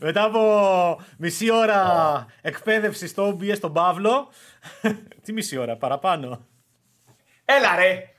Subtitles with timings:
[0.00, 4.28] Μετά από μισή ώρα εκπαίδευση στο OBS στον Παύλο.
[5.24, 6.46] Τι μισή ώρα, παραπάνω.
[7.44, 8.14] Έλα ρε!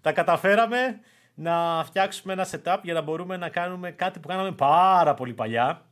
[0.00, 1.00] Τα καταφέραμε
[1.34, 5.82] να φτιάξουμε ένα setup για να μπορούμε να κάνουμε κάτι που κάναμε πάρα πολύ παλιά.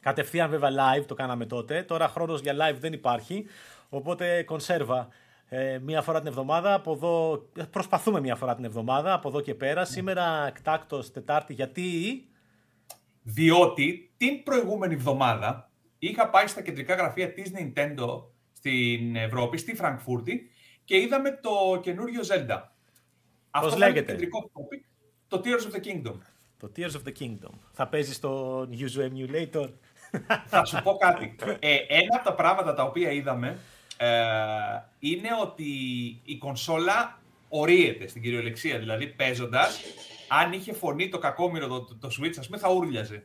[0.00, 1.82] Κατευθείαν βέβαια live το κάναμε τότε.
[1.82, 3.46] Τώρα χρόνος για live δεν υπάρχει.
[3.88, 5.08] Οπότε κονσέρβα
[5.48, 6.74] ε, μία φορά την εβδομάδα.
[6.74, 9.84] Από εδώ, προσπαθούμε μία φορά την εβδομάδα από εδώ και πέρα.
[9.84, 12.20] Σήμερα εκτάκτος Τετάρτη γιατί...
[13.28, 20.50] Διότι την προηγούμενη εβδομάδα είχα πάει στα κεντρικά γραφεία της Nintendo στην Ευρώπη, στη Φραγκφούρτη
[20.84, 22.62] και είδαμε το καινούριο Zelda.
[23.50, 24.80] Αυτό λέγεται; το κεντρικό topic,
[25.28, 26.18] το Tears of the Kingdom.
[26.58, 27.52] Το Tears of the Kingdom.
[27.72, 29.68] Θα παίζει στο Yuzu Emulator.
[30.46, 31.36] Θα σου πω κάτι.
[31.58, 33.58] Ε, ένα από τα πράγματα τα οποία είδαμε
[33.96, 34.08] ε,
[34.98, 35.64] είναι ότι
[36.24, 38.78] η κονσόλα ορίεται στην κυριολεξία.
[38.78, 39.80] Δηλαδή, παίζοντας,
[40.28, 43.24] αν είχε φωνή το κακόμοιρο το, το, το Switch, ας πούμε, θα ούρλιαζε.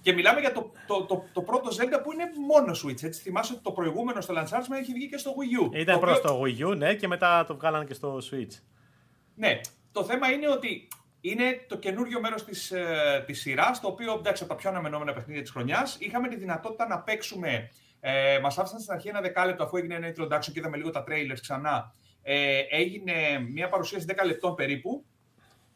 [0.00, 3.02] Και μιλάμε για το, το, το, το πρώτο Zelda που είναι μόνο Switch.
[3.02, 5.78] Έτσι θυμάσαι ότι το προηγούμενο στο Lansartsman έχει βγει και στο Wii U.
[5.78, 8.60] Ήταν πρώτο στο Wii U, ναι, και μετά το βγάλανε και στο Switch.
[9.34, 9.60] Ναι.
[9.92, 10.88] Το θέμα είναι ότι
[11.20, 15.12] είναι το καινούριο μέρος της ε, της σειράς, το οποίο εντάξει από τα πιο αναμενόμενα
[15.12, 15.96] παιχνίδια της χρονιάς.
[16.00, 17.70] Είχαμε τη δυνατότητα να παίξουμε.
[18.00, 21.04] Ε, Μας άφησαν στην αρχή ένα δεκάλεπτο αφού έγινε ένα introduction και είδαμε λίγο τα
[21.08, 21.94] trailers ξανά.
[22.22, 23.12] Ε, έγινε
[23.52, 25.04] μια παρουσίαση 10 λεπτών περίπου.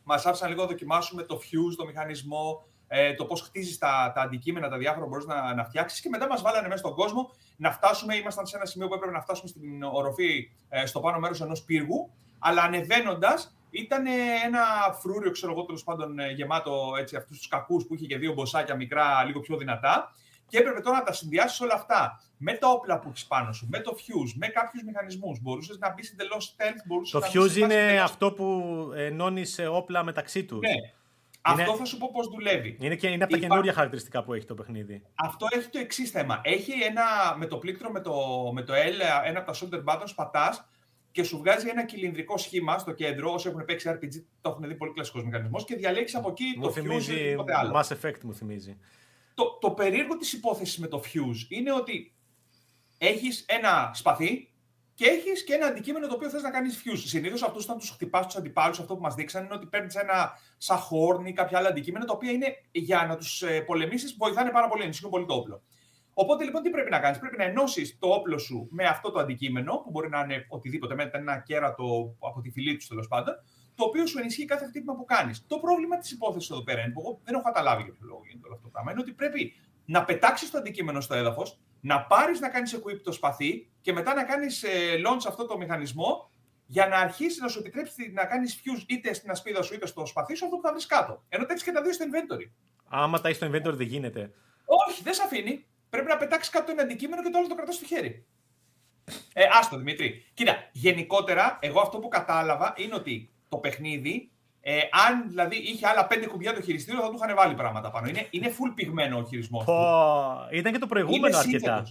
[0.04, 4.20] Μας άφησαν λίγο να δοκιμάσουμε το fuse, το μηχανισμό, ε, το πώς χτίζεις τα, τα
[4.20, 6.00] αντικείμενα, τα διάφορα που μπορείς να, να φτιάξεις.
[6.00, 8.16] Και μετά μας βάλανε μέσα στον κόσμο να φτάσουμε.
[8.16, 11.62] Ήμασταν σε ένα σημείο που έπρεπε να φτάσουμε στην οροφή ε, στο πάνω μέρος ενός
[11.62, 12.10] πύργου.
[12.38, 14.06] Αλλά ανεβαίνοντας, ήταν
[14.44, 14.62] ένα
[15.00, 18.32] φρούριο, ξέρω εγώ, τέλος πάντων ε, γεμάτο έτσι, αυτούς τους κακούς που είχε και δύο
[18.32, 20.14] μποσάκια μικρά, λίγο πιο δυνατά.
[20.52, 23.66] Και έπρεπε τώρα να τα συνδυάσεις όλα αυτά με τα όπλα που έχεις πάνω σου,
[23.70, 25.40] με το fuse, με κάποιους μηχανισμούς.
[25.40, 27.10] Μπορούσες να μπεις εντελώς stealth.
[27.10, 28.46] Το fuse είναι αυτό που
[28.96, 30.60] ενώνει όπλα μεταξύ τους.
[30.60, 30.74] Ναι.
[31.40, 32.76] Αυτό θα σου πω πώς δουλεύει.
[32.80, 35.02] Είναι, και, είναι από τα καινούργια χαρακτηριστικά που έχει το παιχνίδι.
[35.14, 36.40] Αυτό έχει το εξής θέμα.
[36.44, 37.04] Έχει ένα
[37.36, 38.14] με το πλήκτρο με το,
[38.52, 40.64] με το L, ένα από τα shoulder buttons, πατάς
[41.10, 43.32] και σου βγάζει ένα κυλινδρικό σχήμα στο κέντρο.
[43.32, 46.62] Όσοι έχουν παίξει RPG, το έχουν δει πολύ κλασικός μηχανισμός και διαλέξει από εκεί μου
[46.62, 47.80] το θυμίζει, fuse ή τίποτε άλλο.
[47.80, 48.76] Mass Effect μου θυμίζει.
[49.34, 52.14] Το, το περίεργο της υπόθεσης με το fuse είναι ότι
[52.98, 54.52] έχεις ένα σπαθί
[54.94, 57.02] και έχεις και ένα αντικείμενο το οποίο θες να κάνεις fuse.
[57.04, 60.38] Συνήθως αυτούς, όταν τους χτυπάς τους αντιπάλους, αυτό που μας δείξαν είναι ότι παίρνεις ένα
[60.56, 64.82] σαχόρν ή κάποια άλλα αντικείμενα τα οποία είναι για να τους πολεμήσεις, βοηθάνε πάρα πολύ,
[64.82, 65.62] ενισχύουν πολύ το όπλο.
[66.14, 69.18] Οπότε λοιπόν τι πρέπει να κάνεις, Πρέπει να ενώσεις το όπλο σου με αυτό το
[69.18, 73.34] αντικείμενο, που μπορεί να είναι οτιδήποτε, με ένα κέρατο από τη φυλή τους τέλος πάντων,
[73.74, 75.44] το οποίο σου ενισχύει κάθε χτύπημα που κάνεις.
[75.46, 78.22] Το πρόβλημα της υπόθεσης εδώ πέρα είναι που εγώ δεν έχω καταλάβει για ποιο λόγο
[78.26, 78.90] γίνεται όλο αυτό το πράγμα.
[78.90, 83.12] Είναι ότι πρέπει να πετάξεις το αντικείμενο στο έδαφος, να πάρεις να κάνεις equip το
[83.12, 84.68] σπαθί και μετά να κάνεις ε,
[85.06, 86.30] launch αυτό το μηχανισμό
[86.66, 90.06] για να αρχίσεις να σου επιτρέψει να κάνεις fuse είτε στην ασπίδα σου είτε στο
[90.06, 91.22] σπαθί σου αυτό που θα βρεις κάτω.
[91.28, 92.50] Ενώ τα και τα δύο στο inventory.
[92.88, 94.32] Άμα τα έχεις στο inventory δεν γίνεται.
[94.64, 97.74] Όχι, δεν σε αφήνει πρέπει να πετάξεις κάτω ένα αντικείμενο και το άλλο το κρατάς
[97.74, 98.26] στο χέρι.
[99.32, 100.24] Ε, άστο Δημήτρη.
[100.34, 104.30] Κοίτα, γενικότερα, εγώ αυτό που κατάλαβα είναι ότι το παιχνίδι,
[104.60, 108.08] ε, αν δηλαδή είχε άλλα πέντε κουμπιά το χειριστήριο, θα του είχαν βάλει πράγματα πάνω.
[108.08, 109.64] Είναι, είναι full πυγμένο ο χειρισμός.
[109.68, 111.86] Oh, ήταν και το προηγούμενο αρκετά.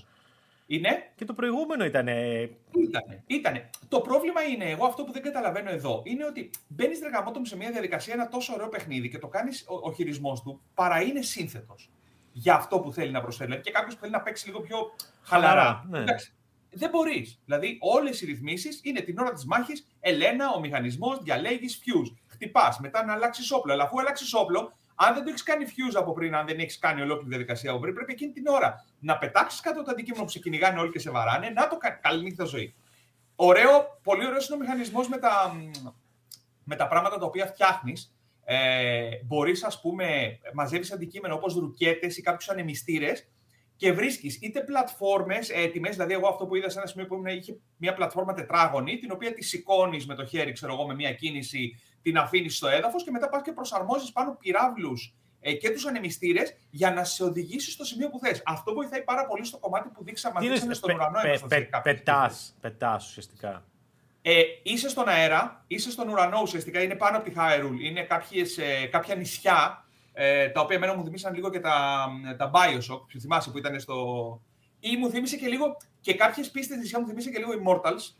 [0.68, 2.08] Είναι; Και το προηγούμενο ήταν.
[2.08, 3.70] Ήτανε, ήτανε.
[3.88, 7.72] Το πρόβλημα είναι, εγώ αυτό που δεν καταλαβαίνω εδώ, είναι ότι μπαίνεις δρεγαμότομο σε μια
[7.72, 11.90] διαδικασία ένα τόσο ωραίο παιχνίδι και το κάνεις ο, ο χειρισμός του παρά είναι σύνθετος
[12.32, 13.50] για αυτό που θέλει να προσφέρει.
[13.50, 14.78] Δηλαδή και κάποιος που θέλει να παίξει λίγο πιο
[15.22, 15.86] χαλαρά.
[15.90, 16.00] Ναι.
[16.00, 16.34] Εντάξει,
[16.72, 17.40] δεν μπορείς.
[17.46, 19.88] Δηλαδή, όλες οι ρυθμίσεις είναι την ώρα της μάχης.
[20.00, 22.16] Ελένα, ο μηχανισμός, διαλέγεις fuse.
[22.28, 23.74] Χτυπάς, μετά να αλλάξεις όπλο.
[23.74, 26.80] Αλλά αφού αλλάξεις όπλο, αν δεν το έχεις κάνει fuse από πριν, αν δεν έχεις
[26.80, 30.30] κάνει ολόκληρη διαδικασία από πριν, πρέπει εκείνη την ώρα να πετάξεις κάτω το αντικείμενο που
[30.30, 31.98] σε κυνηγάνε όλοι και σε βαράνε, να το κάνει.
[32.02, 32.74] Καλή νύχτα ζωή.
[33.36, 35.56] Ωραίο, πολύ ωραίος είναι ο μηχανισμός με τα,
[36.64, 42.22] με τα πράγματα τα οποία φτιάχνεις ε, μπορείς, ας πούμε, μαζεύεις αντικείμενα όπως ρουκέτες ή
[42.22, 43.28] κάποιους ανεμιστήρες
[43.82, 47.58] και βρίσκεις είτε πλατφόρμες έτοιμες, δηλαδή εγώ αυτό που είδα σε ένα σημείο που είχε
[47.78, 51.80] μια πλατφόρμα τετράγωνη, την οποία τη σηκώνεις με το χέρι, ξέρω εγώ, με μια κίνηση,
[52.02, 56.56] την αφήνεις στο έδαφος και μετά πας και προσαρμόζεις πάνω πυράβλους ε, και τους ανεμιστήρες
[56.70, 58.42] για να σε οδηγήσεις στο σημείο που θες.
[58.46, 61.20] Αυτό βοηθάει πάρα πολύ στο κομμάτι που δείξαμε, δείξαμε στον ουρανό.
[61.84, 63.66] Πετάς, πετάς ουσιαστικά.
[64.22, 67.84] Ε, είσαι στον αέρα, είσαι στον ουρανό ουσιαστικά, είναι πάνω από τη Hyrule.
[67.84, 72.52] Είναι κάποιες, ε, κάποια νησιά, ε, τα οποία εμένα μου θυμίσαν λίγο και τα, τα
[72.54, 73.96] Bioshock, που θυμάσαι που ήταν στο...
[74.80, 78.16] Ή μου θύμισε και λίγο, και κάποιες πίστες νησιά μου θυμίσε και λίγο Immortals,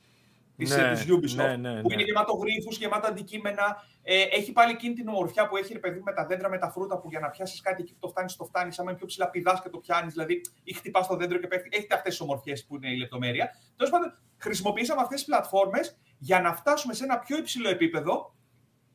[0.58, 1.82] της, ναι, της Ubisoft, ναι, ναι, ναι.
[1.82, 3.84] που είναι γεμάτο γρίφους, γεμάτο αντικείμενα.
[4.04, 6.72] Ε, έχει πάλι εκείνη την ομορφιά που έχει ρε παιδί με τα δέντρα, με τα
[6.72, 8.80] φρούτα που για να πιάσεις κάτι εκεί που το φτάνεις, το φτάνεις.
[8.80, 11.70] Άμα είναι πιο ψηλά πηδάς και το πιάνεις, δηλαδή ή χτυπάς το δέντρο και πέφτει.
[11.72, 13.56] Έχετε αυτές τις ομορφιές που είναι η λεπτομέρεια.
[13.76, 18.36] Τέλος πάντων, χρησιμοποιήσαμε αυτές τις πλατφόρμες για να φτάσουμε σε ένα πιο υψηλό επίπεδο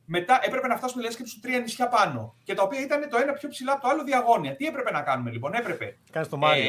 [0.06, 2.34] Μετά έπρεπε να φτάσουμε δηλαδή σκέψου τρία νησιά πάνω.
[2.44, 4.56] Και τα οποία ήταν το ένα πιο ψηλά από το άλλο διαγώνια.
[4.56, 5.98] Τι έπρεπε να κάνουμε λοιπόν, έπρεπε.
[6.10, 6.64] Κάνει το Μάριο.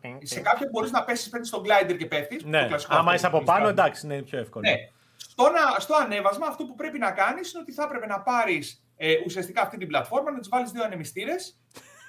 [0.00, 2.44] Ε, σε κάποιο μπορείς να πέσεις, παίρνεις τον glider και πέφτεις.
[2.44, 4.68] Ναι, άμα είσαι από πάνω, εντάξει, είναι πιο εύκολο.
[4.68, 4.76] Ναι.
[5.16, 5.44] Στο,
[5.78, 9.62] στο ανέβασμα, αυτό που πρέπει να κάνεις είναι ότι θα έπρεπε να πάρεις ε, ουσιαστικά
[9.62, 11.60] αυτή την πλατφόρμα, να του βάλεις δύο ανεμιστήρες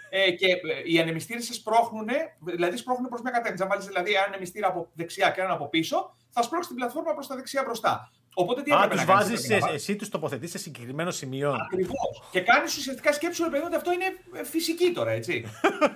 [0.09, 2.07] ε, και ε, οι ανεμιστήρες σε σπρώχνουν,
[2.39, 3.63] δηλαδή σπρώχνουν προς μια κατεύθυνση.
[3.63, 7.13] Αν βάλεις δηλαδή ένα ανεμιστήρα από δεξιά και έναν από πίσω, θα σπρώξεις την πλατφόρμα
[7.13, 8.11] προς τα δεξιά μπροστά.
[8.33, 11.57] Οπότε τι Α, τους βάζεις, εσύ τους τοποθετείς σε συγκεκριμένο σημείο.
[11.61, 12.23] Ακριβώς.
[12.31, 15.45] Και κάνεις ουσιαστικά σκέψη, παιδί, ότι αυτό είναι ε, φυσική τώρα, έτσι.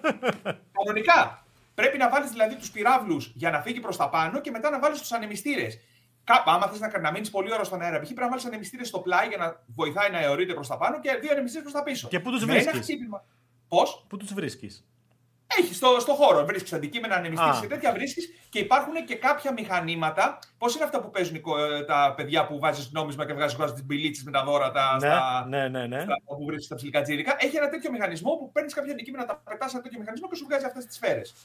[0.78, 1.46] Κανονικά.
[1.74, 4.80] Πρέπει να βάλεις δηλαδή τους πυράβλους για να φύγει προς τα πάνω και μετά να
[4.80, 5.80] βάλεις τους ανεμιστήρες.
[6.46, 8.06] Άμα θες να, να μείνεις πολύ ώρα στον αέρα, π.χ.
[8.06, 11.18] πρέπει να βάλεις ανεμιστήρες στο πλάι για να βοηθάει να αιωρείται προς τα πάνω και
[11.22, 12.08] δύο ανεμιστήρες προς τα πίσω.
[12.08, 12.88] Και πού τους βρίσκεις;
[13.68, 14.86] Πώς; Πού τους βρίσκεις;
[15.48, 16.46] Έχει στο, στο χώρο.
[16.46, 20.40] Βρίσκεις αντικείμενα, ανεμιστήρε και τέτοια βρίσκεις και υπάρχουν και κάποια μηχανήματα.
[20.58, 24.24] Πώς είναι αυτά που παίζουν ε, τα παιδιά που βάζεις νόμισμα και βγάζεις τις μπιλίτσες
[24.24, 26.02] με τα δώρα τα, ναι, στα, ναι, ναι, ναι.
[26.02, 27.36] Στα, που βρίσκεις στα ψηλικά τζίρικα.
[27.40, 30.46] Έχει ένα τέτοιο μηχανισμό που παίρνεις κάποια αντικείμενα, τα πετάς ένα τέτοιο μηχανισμό και σου
[30.46, 31.36] βγάζει αυτές τις σφαίρες.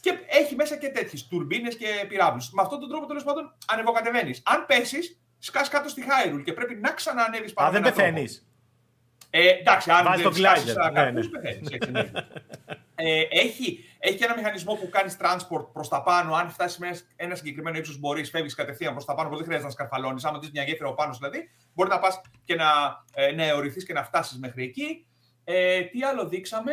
[0.00, 2.50] Και έχει μέσα και τέτοιες τουρμπίνες και πυράβλους.
[2.50, 4.42] Με αυτόν τον τρόπο τέλος πάντων ανεβοκατεβαίνεις.
[4.44, 7.68] Αν πέσεις, σκάς κάτω στη Χάιρουλ και πρέπει να ξανανεύει πάνω.
[7.68, 8.46] Α, δεν πεθαίνεις.
[9.36, 11.20] Ε, εντάξει, αν δεν σκάσεις ναι, ναι.
[11.90, 12.10] ναι.
[12.94, 16.34] ε, έχει, έχει και ένα μηχανισμό που κάνει transport προς τα πάνω.
[16.34, 19.68] Αν φτάσεις με ένα συγκεκριμένο ύψος, μπορείς, φεύγεις κατευθείαν προς τα πάνω, που δεν χρειάζεται
[19.68, 20.24] να σκαρφαλώνεις.
[20.24, 22.64] Άμα δεις μια γέφυρα από πάνω, δηλαδή, μπορεί να πας και να,
[23.14, 23.44] ε, να
[23.86, 25.06] και να φτάσεις μέχρι εκεί.
[25.44, 26.72] Ε, τι άλλο δείξαμε;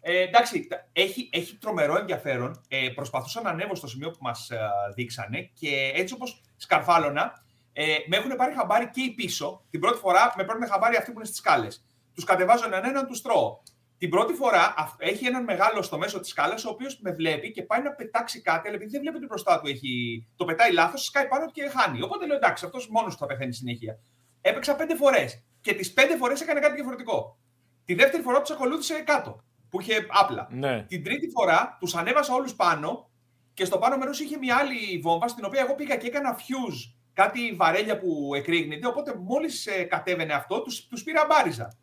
[0.00, 2.60] Ε, εντάξει, έχει, έχει τρομερό ενδιαφέρον.
[2.68, 4.58] Ε, προσπαθούσα να ανέβω στο σημείο που μας ε,
[4.94, 9.64] δείξανε και έτσι όπως σκαρφάλωνα, ε, με έχουν πάρει χαμπάρι και οι πίσω.
[9.70, 11.85] Την πρώτη φορά με παίρνουν χαμπάρι αυτοί που είναι στις σκάλες.
[12.16, 13.58] Τους κατεβάζω έναν έναν, τους τρώω.
[13.98, 17.62] Την πρώτη φορά έχει έναν μεγάλο στο μέσο της σκάλας, ο οποίος με βλέπει και
[17.62, 20.26] πάει να πετάξει κάτι, αλλά επειδή δεν βλέπει ότι μπροστά του έχει...
[20.36, 22.02] το πετάει λάθος, σκάει πάνω και χάνει.
[22.02, 23.98] Οπότε λέω εντάξει, αυτός μόνος του θα πεθαίνει συνέχεια.
[24.40, 27.38] Έπαιξα πέντε φορές και τις πέντε φορές έκανε κάτι διαφορετικό.
[27.84, 29.40] Τη δεύτερη φορά τους ακολούθησε κάτω,
[29.70, 30.48] που είχε άπλα.
[30.50, 30.82] Ναι.
[30.82, 33.10] Την τρίτη φορά τους ανέβασα όλους πάνω
[33.54, 36.94] και στο πάνω μέρος είχε μια άλλη βόμβα, στην οποία εγώ πήγα και έκανα fuse
[37.12, 38.86] κάτι βαρέλια που εκρήγνεται.
[38.86, 41.78] Οπότε μόλις ε, κατέβαινε αυτό, τους πήρα μπάριζα.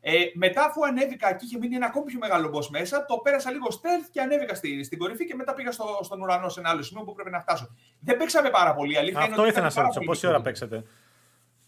[0.00, 3.50] Ε, μετά, αφού ανέβηκα και είχε μείνει ένα ακόμη πιο μεγάλο boss μέσα, το πέρασα
[3.50, 6.68] λίγο stealth και ανέβηκα στη, στην κορυφή και μετά πήγα στο, στον ουρανό σε ένα
[6.68, 7.74] άλλο σημείο που πρέπει να φτάσω.
[8.00, 8.98] Δεν παίξαμε πάρα πολύ.
[8.98, 10.00] Αλήθεια αυτό ήθελα να σε ρωτήσω.
[10.00, 10.84] Πόση ώρα παίξατε;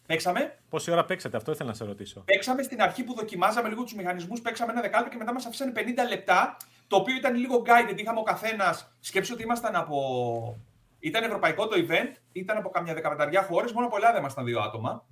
[0.07, 0.59] Παίξαμε.
[0.69, 2.21] Πόση ώρα παίξατε, αυτό ήθελα να σε ρωτήσω.
[2.21, 5.73] Παίξαμε στην αρχή που δοκιμάζαμε λίγο τους μηχανισμούς, παίξαμε ένα δεκάλεπτο και μετά μας αφήσανε
[5.77, 6.57] 50 λεπτά.
[6.87, 7.99] Το οποίο ήταν λίγο guided.
[7.99, 8.95] Είχαμε ο καθένας.
[9.01, 10.59] Σκέψτε ότι ήμασταν από.
[10.99, 15.05] Ήταν ευρωπαϊκό το event, ήταν από καμιά δεκαπενταριά χώρες, μόνο από Ελλάδα ήμασταν δύο άτομα.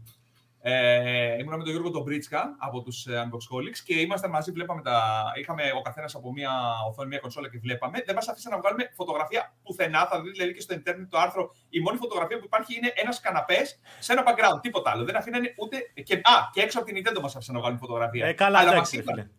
[0.62, 4.82] Ε, ήμουν με τον Γιώργο τον Μπρίτσκα από τους ε, Unboxholics και ήμασταν μαζί, βλέπαμε
[4.82, 5.22] τα.
[5.36, 6.50] Είχαμε ο καθένας από μία
[6.88, 8.02] οθόνη, μία κονσόλα και βλέπαμε.
[8.06, 10.06] Δεν μας αφήσαν να βγάλουμε φωτογραφία πουθενά.
[10.06, 11.54] Θα δείτε δηλαδή και στο Ιντερνετ το άρθρο.
[11.68, 14.60] Η μόνη φωτογραφία που υπάρχει είναι ένας καναπές σε ένα background.
[14.60, 15.04] Τίποτα άλλο.
[15.04, 15.76] Δεν αφήνανε ούτε.
[16.02, 18.26] Και, α, και έξω από την Nintendo μας αφήσαν να βγάλουμε φωτογραφία.
[18.26, 19.30] Ε, καλά, Αλλά μας είπαν,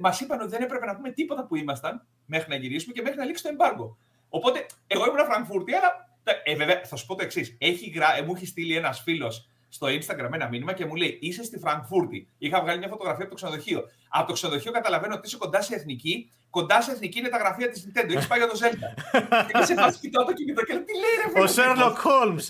[0.00, 3.18] μας είπαν ότι δεν έπρεπε να πούμε τίποτα που ήμασταν μέχρι να γυρίσουμε και μέχρι
[3.18, 3.96] να λήξει το εμπάργκο.
[4.28, 6.08] Οπότε, εγώ ήμουν Φραγκφούρτη, αλλά.
[6.44, 7.56] Ε, βέβαια, θα σου πω το εξής.
[7.58, 11.58] Ε, μου έχει στείλει ένας φίλος στο Instagram ένα μήνυμα και μου λέει: Είσαι στη
[11.58, 12.28] Φραγκφούρτη.
[12.38, 13.84] Είχα βγάλει μια φωτογραφία από το ξενοδοχείο.
[14.08, 16.30] Από το ξενοδοχείο καταλαβαίνω ότι είσαι κοντά σε εθνική.
[16.50, 18.10] Κοντά σε εθνική είναι τα γραφεία της Nintendo.
[18.14, 18.88] Έχεις πάει για το Zelda.
[19.58, 22.44] και σε φάση κοιτάω το κινητό και λέω: Τι λέει, ρε Ο Sherlock Holmes.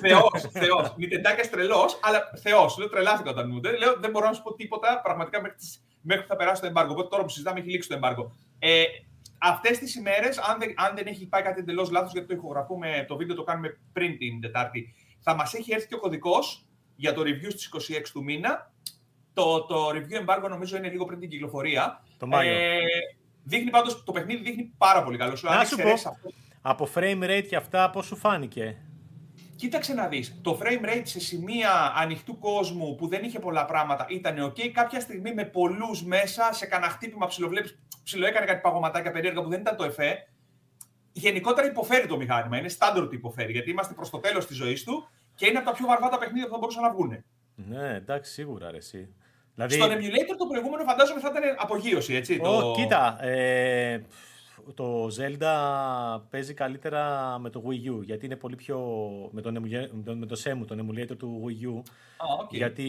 [0.00, 0.94] Θεός, Θεός.
[0.96, 2.78] Νιτεντάκια τρελός, αλλά Θεός.
[2.78, 5.56] Λέω τρελάθηκα όταν μου λέω: Δεν μπορώ να σου πω τίποτα πραγματικά μέχρι,
[6.00, 6.92] μέχρι που θα περάσει το εμπάργκο.
[6.92, 8.32] Οπότε τώρα που συζητάμε έχει λήξει το εμπάργκο.
[8.58, 8.84] Ε,
[9.42, 13.04] Αυτές τις ημέρες, αν, δεν, αν δεν έχει πάει κάτι εντελώς λάθος, γιατί το ηχογραφούμε,
[13.08, 17.14] το βίντεο το κάνουμε πριν την Τετάρτη, θα μας έχει έρθει και ο κωδικός για
[17.14, 18.72] το review στις 26 του μήνα.
[19.32, 22.04] Το, το review embargo νομίζω είναι λίγο πριν την κυκλοφορία.
[22.18, 22.52] Το Μάιο.
[22.52, 22.78] Ε,
[23.44, 25.36] δείχνει πάντως, το παιχνίδι δείχνει πάρα πολύ καλό.
[25.42, 26.30] Να σου πω, αυτό...
[26.62, 28.76] από frame rate και αυτά πώς σου φάνηκε;
[29.56, 34.06] Κοίταξε να δεις, το frame rate σε σημεία ανοιχτού κόσμου που δεν είχε πολλά πράγματα
[34.08, 34.68] ήταν ok.
[34.68, 39.60] Κάποια στιγμή με πολλούς μέσα, σε κανένα χτύπημα ψιλοβλέπεις, ψιλοέκανε κάτι παγωματάκια περίεργα που δεν
[39.60, 40.28] ήταν το εφέ
[41.12, 42.58] γενικότερα υποφέρει το μηχάνημα.
[42.58, 45.66] Είναι στάνταρ ότι υποφέρει, γιατί είμαστε προς το τέλος της ζωής του και είναι από
[45.66, 47.24] τα πιο βαρβάτα παιχνίδια που θα μπορούσαν να βγουν.
[47.54, 49.08] Ναι, εντάξει, σίγουρα ρε, εσύ.
[49.54, 49.74] Δηλαδή...
[49.74, 52.40] Στον emulator το προηγούμενο φαντάζομαι θα ήταν απογείωση, έτσι.
[52.42, 52.72] Oh, το...
[52.76, 54.02] Κοίτα, ε,
[54.74, 58.78] το Zelda παίζει καλύτερα με το Wii U, γιατί είναι πολύ πιο...
[59.30, 59.58] με, τον,
[60.18, 61.76] με το SEMU, τον emulator του Wii U.
[61.76, 62.50] Ah, okay.
[62.50, 62.86] Γιατί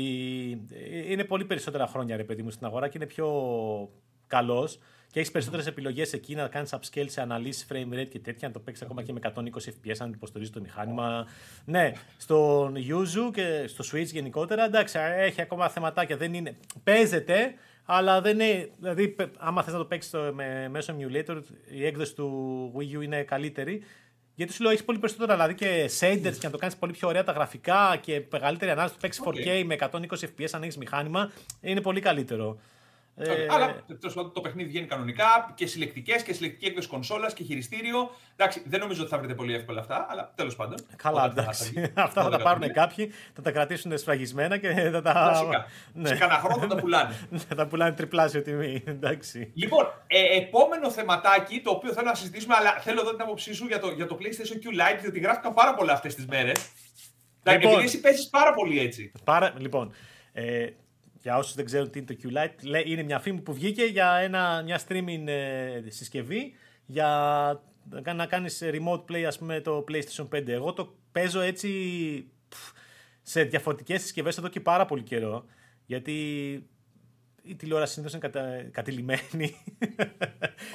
[0.71, 3.27] ε, είναι πολύ περισσότερα χρόνια, ρε παιδί μου, στην αγορά και είναι πιο
[4.31, 4.79] καλός
[5.11, 8.53] και έχεις περισσότερες επιλογές εκεί να κάνεις upscale σε αναλύσεις frame rate και τέτοια, να
[8.53, 11.27] το παίξεις ακόμα και με 120 fps αν υποστηρίζεις το μηχάνημα.
[11.65, 16.17] Ναι, στον Yuzu και στο Switch γενικότερα, εντάξει, έχει ακόμα θεματάκια.
[16.17, 16.57] Δεν είναι...
[16.83, 17.53] Παίζεται,
[17.85, 18.69] αλλά δεν είναι.
[18.79, 23.23] Δηλαδή, άμα θες να το παίξεις με, μέσω emulator, η έκδοση του Wii U είναι
[23.23, 23.83] καλύτερη.
[24.35, 27.07] Γιατί σου λέω έχεις πολύ περισσότερα δηλαδή και shaders και να το κάνεις πολύ πιο
[27.07, 28.93] ωραία τα γραφικά και μεγαλύτερη ανάλυση.
[28.93, 31.31] του παίξεις 4K με 120 FPS αν έχεις μηχάνημα.
[31.61, 32.59] Είναι πολύ καλύτερο.
[33.23, 33.83] Ε, Αλλά
[34.33, 38.09] το παιχνίδι βγαίνει κανονικά και συλλεκτικές και συλλεκτική έκδοση κονσόλας και χειριστήριο.
[38.35, 40.77] Εντάξει, δεν νομίζω ότι θα βρείτε πολύ εύκολα αυτά, αλλά τέλος πάντων.
[40.95, 41.91] Καλά, εντάξει.
[41.95, 45.13] αυτά θα τα πάρουν κάποιοι, θα τα κρατήσουν σφραγισμένα και θα τα.
[45.13, 45.65] Βασικά.
[45.93, 46.07] Ναι.
[46.07, 47.15] Σε κανένα χρόνο θα τα πουλάνε.
[47.47, 48.83] θα τα πουλάνε τριπλάσιο τιμή.
[48.85, 49.51] Εντάξει.
[49.53, 53.65] Λοιπόν, ε, επόμενο θεματάκι το οποίο θέλω να συζητήσουμε, αλλά θέλω εδώ την άποψή σου
[53.65, 56.71] για το, για το PlayStation Q Lite, διότι γράφτηκαν πάρα πολλά αυτές τις μέρες.
[57.43, 59.11] Λοιπόν, επειδή εσύ παίζεις πάρα πολύ έτσι.
[59.23, 59.93] Πάρα, λοιπόν,
[60.33, 60.67] ε,
[61.21, 64.61] για όσους δεν ξέρουν τι είναι το Q-Lite, είναι μια φήμη που βγήκε για ένα,
[64.63, 66.53] μια streaming ε, συσκευή
[66.85, 67.61] για
[68.15, 70.47] να κάνεις remote play ας πούμε το PlayStation 5.
[70.47, 71.71] Εγώ το παίζω έτσι
[73.21, 75.45] σε διαφορετικές συσκευές εδώ και πάρα πολύ καιρό
[75.85, 76.15] γιατί
[77.43, 78.69] η τηλεόραση συνήθως είναι κατα...
[78.71, 79.55] κατηλημένη.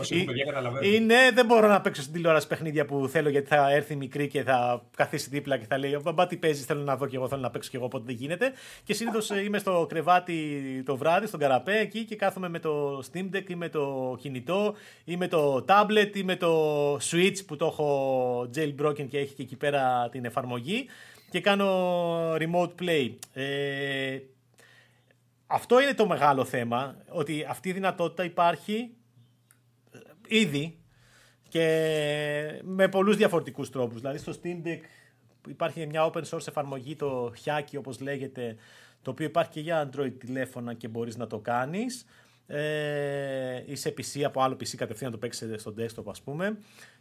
[0.01, 0.95] Όσοι παιδιά καταλαβαίνουν.
[0.95, 4.43] Είναι, δεν μπορώ να παίξω στην τηλεόραση παιχνίδια που θέλω γιατί θα έρθει μικρή και
[4.43, 7.41] θα καθίσει δίπλα και θα λέει Μπαμπά, τι παίζεις, θέλω να δω και εγώ, θέλω
[7.41, 8.53] να παίξω και εγώ, οπότε δεν γίνεται.
[8.85, 13.03] Και συνήθως ε, είμαι στο κρεβάτι το βράδυ, στον καραπέ εκεί και κάθομαι με το
[13.13, 17.57] Steam Deck ή με το κινητό ή με το tablet ή με το Switch που
[17.57, 20.87] το έχω jailbroken και έχει και εκεί πέρα την εφαρμογή
[21.31, 23.11] και κάνω remote play.
[23.33, 24.19] Ε,
[25.47, 28.91] αυτό είναι το μεγάλο θέμα, ότι αυτή η δυνατότητα υπάρχει
[29.93, 29.99] ε,
[30.39, 30.79] ήδη
[31.49, 34.01] και με πολλούς διαφορετικούς τρόπους.
[34.01, 34.81] Δηλαδή στο Steam Deck
[35.49, 38.57] υπάρχει μια open source εφαρμογή, το Hyaki όπως λέγεται,
[39.03, 42.07] το οποίο υπάρχει και για Android τηλέφωνα και μπορείς να το κάνεις.
[42.49, 46.59] Ε, ή σε PC από άλλο PC κατευθείαν να το παίξει στο desktop ας πούμε.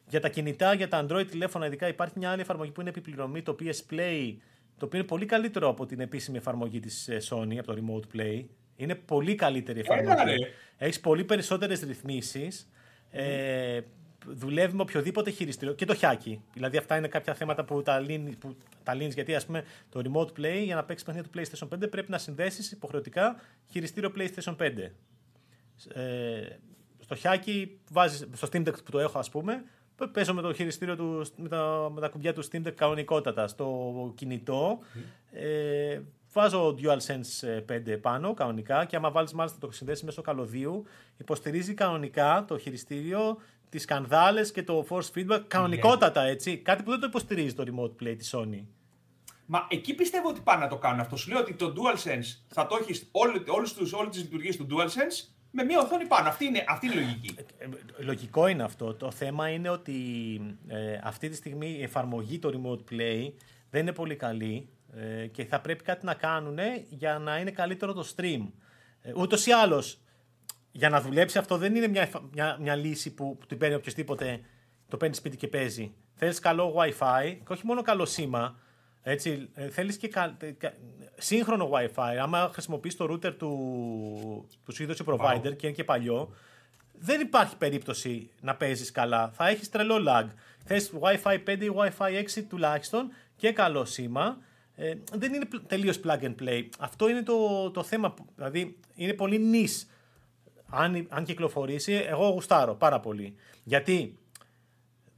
[0.08, 3.42] Για τα κινητά, για τα Android τηλέφωνα ειδικά υπάρχει μια άλλη εφαρμογή που είναι επιπληρωμή,
[3.42, 4.36] το PS Play,
[4.78, 8.18] το οποίο είναι πολύ καλύτερο από την επίσημη εφαρμογή της ε, Sony, από το Remote
[8.18, 8.44] Play.
[8.76, 10.48] Είναι πολύ καλύτερη εφαρμογή.
[10.78, 12.70] Έχεις πολύ περισσότερες ρυθμίσεις.
[13.12, 13.80] Ε,
[14.28, 16.42] δουλεύει με οποιοδήποτε χειριστήριο και το χιάκι.
[16.54, 20.02] Δηλαδή αυτά είναι κάποια θέματα που τα λύνει, που τα λύνεις, γιατί ας πούμε το
[20.06, 23.40] remote play για να παίξεις παιχνίδι του PlayStation 5 πρέπει να συνδέσεις υποχρεωτικά
[23.72, 24.92] χειριστήριο PlayStation 5.
[25.94, 26.48] Ε,
[27.00, 29.64] στο χιάκι βάζεις, στο Steam Deck που το έχω ας πούμε,
[30.12, 33.48] Παίζω με το χειριστήριο του, με τα, με τα κουμπιά του Steam Deck κανονικότατα.
[33.48, 34.80] Στο κινητό
[35.32, 36.02] ε,
[36.34, 40.86] βάζω DualSense 5 ε, πάνω κανονικά και άμα βάλεις μάλιστα το συνδέσεις μέσω καλωδίου
[41.18, 43.38] υποστηρίζει κανονικά το χειριστήριο
[43.70, 46.58] τις σκανδάλες και το force feedback κανονικότατα έτσι.
[46.58, 48.64] Κάτι που δεν το υποστηρίζει το remote play της Sony.
[49.46, 51.16] Μα εκεί πιστεύω ότι πάνε να το κάνουν αυτό.
[51.16, 55.80] Σου λέω ότι το DualSense θα το έχεις όλε τι λειτουργίε του DualSense με μια
[55.80, 56.28] οθόνη πάνω.
[56.28, 57.36] Αυτή είναι, αυτή είναι η λογική.
[57.58, 58.94] Ε, ε, λογικό είναι αυτό.
[58.94, 59.94] Το θέμα είναι ότι
[60.68, 63.32] ε, αυτή τη στιγμή η εφαρμογή το Remote Play
[63.70, 66.58] δεν είναι πολύ καλή ε, και θα πρέπει κάτι να κάνουν
[66.90, 68.52] για να είναι καλύτερο το stream.
[69.02, 70.02] Ε, ούτως ή άλλως,
[70.72, 74.40] για να δουλέψει αυτό δεν είναι μια, μια, μια λύση που, που την παίρνει οποιοδήποτε
[74.88, 75.94] το παίρνει σπίτι και παίζει.
[76.14, 78.60] Θέλεις καλό Wi-Fi και όχι μόνο καλό σήμα,
[79.08, 80.74] έτσι, ε, θέλεις και κα, κα,
[81.16, 82.16] σύγχρονο Wi-Fi.
[82.22, 83.50] Άμα χρησιμοποιείς το router του,
[84.64, 86.34] που σου είδωσε provider και είναι και παλιό,
[87.00, 89.32] δεν υπάρχει περίπτωση να παίζεις καλά.
[89.34, 90.26] Θα έχεις τρελό lag.
[90.66, 94.38] Θες Wi-Fi 5 ή Wi-Fi 6 τουλάχιστον και καλό σήμα.
[94.76, 96.64] Ε, δεν είναι τελείως plug and play.
[96.80, 98.14] Αυτό είναι το, το θέμα.
[98.36, 99.90] Δηλαδή είναι πολύ νης.
[100.70, 103.36] Αν, αν κυκλοφορήσει, εγώ γουστάρω πάρα πολύ.
[103.64, 104.18] Γιατί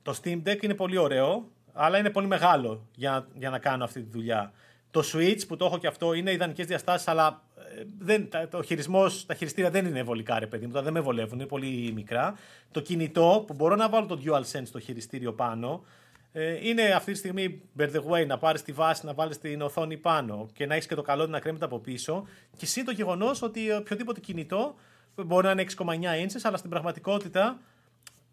[0.02, 4.02] το Steam Deck είναι πολύ ωραίο, αλλά είναι πολύ μεγάλο για, για να κάνω αυτή
[4.02, 4.52] τη δουλειά.
[4.92, 7.44] Το Switch που το έχω και αυτό είναι ιδανικές διαστάσεις, αλλά
[7.78, 10.82] ε, δεν, το χειρισμός, τα χειριστήρια δεν είναι βολικά, ρε παιδί μου.
[10.82, 12.38] Δεν με βολεύουν, είναι πολύ μικρά.
[12.72, 15.84] Το κινητό που μπορώ να βάλω το DualSense στο χειριστήριο πάνω.
[16.32, 19.62] Ε, είναι αυτή τη στιγμή bear the way να πάρεις τη βάση, να βάλεις την
[19.62, 22.28] οθόνη πάνω και να έχεις και το καλό να κρέμεται από πίσω.
[22.58, 24.76] Και εσύ το γεγονός ότι οποιοδήποτε κινητό
[25.16, 27.60] μπορεί να είναι 6,9 inches, αλλά στην πραγματικότητα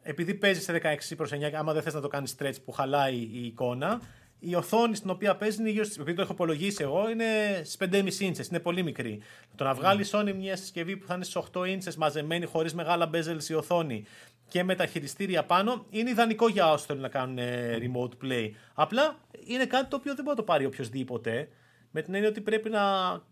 [0.05, 3.15] επειδή παίζει σε 16 προς 9, άμα δεν θες να το κάνεις stretch που χαλάει
[3.15, 4.01] η εικόνα,
[4.39, 7.25] η οθόνη στην οποία παίζει είναι γύρω επειδή το έχω υπολογίσει εγώ, είναι
[7.65, 9.23] στις 5,5 inches, είναι πολύ μικρή.
[9.55, 13.11] Το να βγάλει Sony μια συσκευή που θα είναι στις 8 inches μαζεμένη χωρίς μεγάλα
[13.15, 14.05] bezels η οθόνη
[14.49, 18.51] και με τα χειριστήρια πάνω, είναι ιδανικό για όσους θέλουν να κάνουν ε, remote play.
[18.75, 21.49] Απλά είναι κάτι το οποίο δεν μπορεί να το πάρει οποιοδήποτε.
[21.91, 22.81] Με την έννοια ότι πρέπει να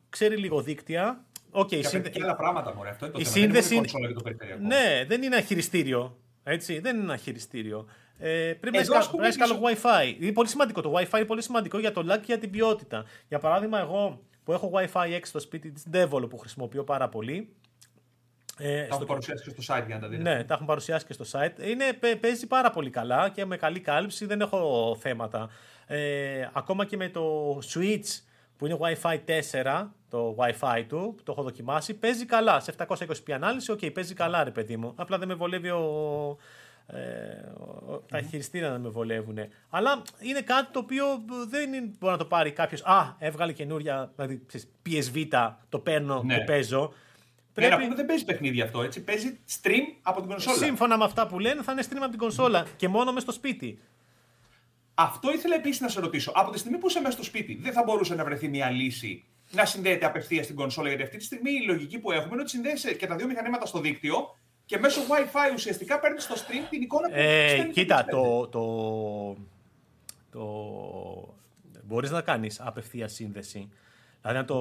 [0.09, 1.25] ξέρει λίγο δίκτυα.
[1.53, 2.09] Okay, και, σύνδε...
[2.09, 2.91] και άλλα πράγματα, μωρέ.
[2.91, 3.37] Αυτό είναι το η θέμα.
[3.37, 3.75] Σύνδεση...
[3.75, 6.17] Δεν είναι το ναι, δεν είναι ένα χειριστήριο.
[6.43, 7.87] Έτσι, δεν είναι ένα χειριστήριο.
[8.19, 8.77] Ε, πρέπει
[9.17, 10.15] να έχει καλό WiFi.
[10.21, 10.81] Είναι πολύ σημαντικό.
[10.81, 13.05] Το WiFi είναι πολύ σημαντικό για το lag και για την ποιότητα.
[13.29, 17.57] Για παράδειγμα, εγώ που έχω WiFi 6 στο σπίτι της Devolo που χρησιμοποιώ πάρα πολύ.
[18.59, 20.23] Ε, τα έχουν παρουσιάσει και στο site για να τα δείτε.
[20.23, 21.69] Ναι, τα έχουν παρουσιάσει και στο site.
[21.69, 25.51] Είναι, παίζει πάρα πολύ καλά και με καλή κάλυψη, δεν έχω θέματα.
[25.87, 28.21] Ε, ακόμα και με το Switch
[28.57, 29.19] που είναι Wi-Fi
[29.63, 32.61] 4, το Wi-Fi του, το έχω δοκιμάσει, παίζει καλά.
[32.61, 34.93] Σε 720p ανάλυση, OK, okay, παίζει καλά ρε παιδί μου.
[34.97, 36.37] Απλά δεν με βολεύει ο,
[36.87, 36.99] ε,
[38.11, 39.39] τα χειριστήρια να με βολεύουν.
[39.71, 41.05] Αλλά είναι κάτι το οποίο
[41.49, 42.83] δεν είναι, μπορεί να το πάρει κάποιος.
[42.85, 44.47] Α, έβγαλε καινούρια, δηλαδή
[44.87, 45.27] PSV,
[45.69, 46.35] το παίρνω Ναι.
[46.35, 46.93] και παίζω.
[47.53, 47.71] Πρέπει...
[47.71, 49.05] Ναι, να πούμε δεν παίζει παιχνίδι αυτό, έτσι.
[49.05, 50.57] Παίζει stream από την κονσόλα.
[50.57, 53.33] Σύμφωνα με αυτά που λένε, θα είναι stream από την κονσόλα και μόνο μες στο
[53.33, 53.79] σπίτι.
[54.95, 56.33] Αυτό ήθελα επίσης να σε ρωτήσω.
[56.35, 59.25] Από τη στιγμή που είσαι μέσα στο σπίτι, δεν θα μπορούσε να βρεθεί μια λύση
[59.53, 60.89] να συνδέεται απευθείας στην κονσόλα.
[60.89, 63.67] Γιατί αυτή τη στιγμή η λογική που έχουμε είναι ότι συνδέεσαι και τα δύο μηχανήματα
[63.67, 68.05] στο δίκτυο και μέσω WiFi ουσιαστικά παίρνεις στο stream την εικόνα που Ε, στέλνει κοίτα,
[68.05, 69.37] το το,
[70.31, 71.35] το, το,
[71.83, 73.69] μπορείς να κάνεις απευθεία σύνδεση.
[74.21, 74.59] Δηλαδή να το,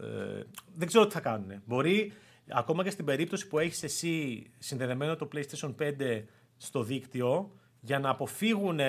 [0.00, 0.42] ε,
[0.74, 1.62] δεν ξέρω τι θα κάνουν.
[1.64, 2.12] Μπορεί,
[2.48, 6.22] ακόμα και στην περίπτωση που έχεις εσύ συνδεδεμένο το PlayStation 5
[6.56, 8.80] στο δίκτυο, για να αποφύγουν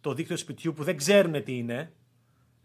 [0.00, 1.92] το δίκτυο σπιτιού που δεν ξέρουν τι είναι,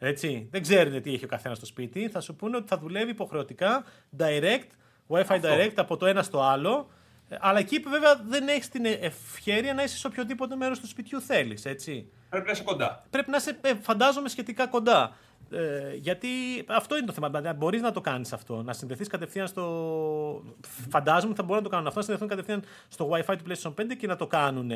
[0.03, 3.11] έτσι, δεν ξέρουν τι έχει ο καθένας στο σπίτι, θα σου πούνε ότι θα δουλεύει
[3.11, 3.83] υποχρεωτικά
[4.17, 4.67] direct,
[5.07, 5.49] Wi-Fi Αυτό.
[5.49, 6.89] direct από το ένα στο άλλο.
[7.29, 11.21] Ε, Αλλά εκεί βέβαια δεν έχεις την ευχαίρεια να είσαι σε οποιοδήποτε μέρος του σπιτιού
[11.21, 11.65] θέλεις.
[11.65, 12.11] Έτσι.
[12.29, 13.03] Πρέπει να είσαι κοντά.
[13.09, 15.15] Πρέπει να είσαι, ε, φαντάζομαι, σχετικά κοντά.
[15.51, 16.27] Ε, γιατί
[16.67, 17.29] αυτό είναι το θέμα.
[17.29, 18.63] Δηλαδή, μπορείς να το κάνεις αυτό.
[18.63, 20.43] Να συνδεθείς κατευθείαν στο.
[20.89, 21.99] Φαντάζομαι ότι θα μπορούν να το κάνουν αυτό.
[21.99, 24.71] Να συνδεθούν κατευθείαν στο WiFi του PlayStation 5 και να το κάνουν.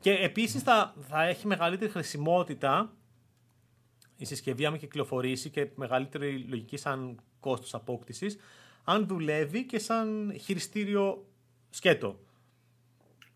[0.00, 2.92] Και επίσης θα, θα έχει μεγαλύτερη χρησιμότητα
[4.20, 8.36] η συσκευή άμα κυκλοφορήσει και μεγαλύτερη λογική σαν κόστος απόκτησης
[8.84, 11.26] αν δουλεύει και σαν χειριστήριο
[11.70, 12.18] σκέτο.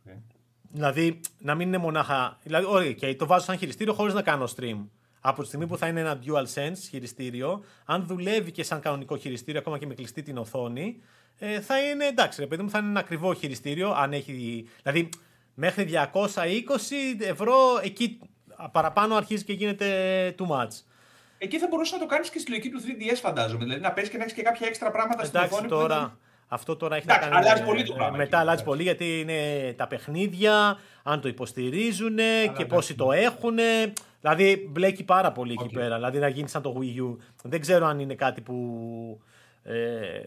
[0.06, 0.18] Okay.
[0.70, 2.38] Δηλαδή να μην είναι μονάχα.
[2.42, 4.86] Δηλαδή, ωραία, okay, το βάζω σαν χειριστήριο χωρίς να κάνω stream.
[5.20, 9.60] Από τη στιγμή που θα είναι ένα DualSense χειριστήριο, αν δουλεύει και σαν κανονικό χειριστήριο,
[9.60, 11.00] ακόμα και με κλειστή την οθόνη,
[11.38, 13.90] ε, θα είναι εντάξει, ρε παιδί μου, θα είναι ένα ακριβό χειριστήριο.
[13.90, 15.08] Αν έχει, δηλαδή,
[15.54, 18.18] μέχρι 220 ευρώ, εκεί
[18.72, 19.88] παραπάνω αρχίζει και γίνεται
[20.38, 20.70] too much.
[21.38, 23.64] Εκεί θα μπορούσες να το κάνεις και στη λογική του 3DS, φαντάζομαι.
[23.64, 25.68] Δηλαδή να παίζεις και να έχεις και κάποια έξτρα πράγματα στην Εντάξει, οθόνη.
[25.68, 26.18] τώρα, που δεν...
[26.48, 27.46] Αυτό τώρα έχει Εντάξει, να κάνει.
[27.46, 28.64] αλλάζει πολύ το ε, πράγμα Μετά εκεί, αλλάζει εντάξει.
[28.64, 32.66] πολύ γιατί είναι τα παιχνίδια, αν το υποστηρίζουν και εντάξει.
[32.66, 33.56] πόσοι το έχουν.
[34.20, 35.70] Δηλαδή μπλέκει πάρα πολύ εκεί Οκ.
[35.72, 35.94] πέρα.
[35.94, 37.16] Δηλαδή να γίνει σαν το Wii U.
[37.42, 38.54] Δεν ξέρω αν είναι κάτι που
[39.62, 39.74] ε,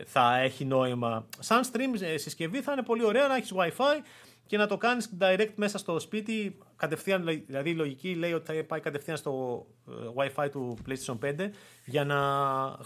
[0.05, 1.25] θα έχει νόημα.
[1.39, 4.01] Σαν stream ε, συσκευή θα είναι πολύ ωραίο να έχεις WiFi
[4.47, 6.57] και να το κάνεις direct μέσα στο σπίτι.
[6.75, 11.49] Κατευθείαν, δηλαδή η λογική λέει ότι θα πάει κατευθείαν στο ε, WiFi του PlayStation 5
[11.85, 12.19] για να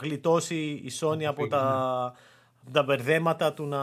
[0.02, 1.64] γλιτώσει η Sony από τα,
[2.62, 3.80] από τα μπερδέματα του να.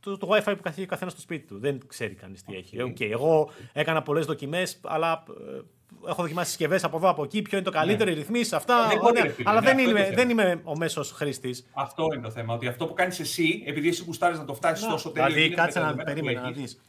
[0.00, 1.58] Το, το WiFi που καθίσει ο καθένας στο σπίτι του.
[1.58, 2.82] Δεν ξέρει κανείς τι έχει.
[2.82, 2.88] OK.
[2.88, 5.60] OK, Εγώ έκανα πολλές δοκιμές, αλλά ε,
[6.08, 7.42] έχω δοκιμάσει συσκευές από εδώ από εκεί.
[7.42, 8.86] Ποιο είναι το καλύτερο, οι ρυθμίσεις, αυτά.
[8.88, 9.22] Δεν μπορεί, ωραία.
[9.22, 10.42] ρε φίλε, αλλά ναι, δεν, αυτό είναι είμαι, το δεν θέμα.
[10.42, 11.66] είμαι ο μέσος χρήστης.
[11.72, 12.54] Αυτό είναι το θέμα.
[12.54, 15.28] Ότι αυτό που κάνεις εσύ, επειδή εσύ κουστάρει να το φτάσεις τόσο τέλειο.
[15.28, 16.72] Δηλαδή, γίνεται κάτσε με τα να δεδομένα που περίμενα να έχεις.
[16.72, 16.80] δεις.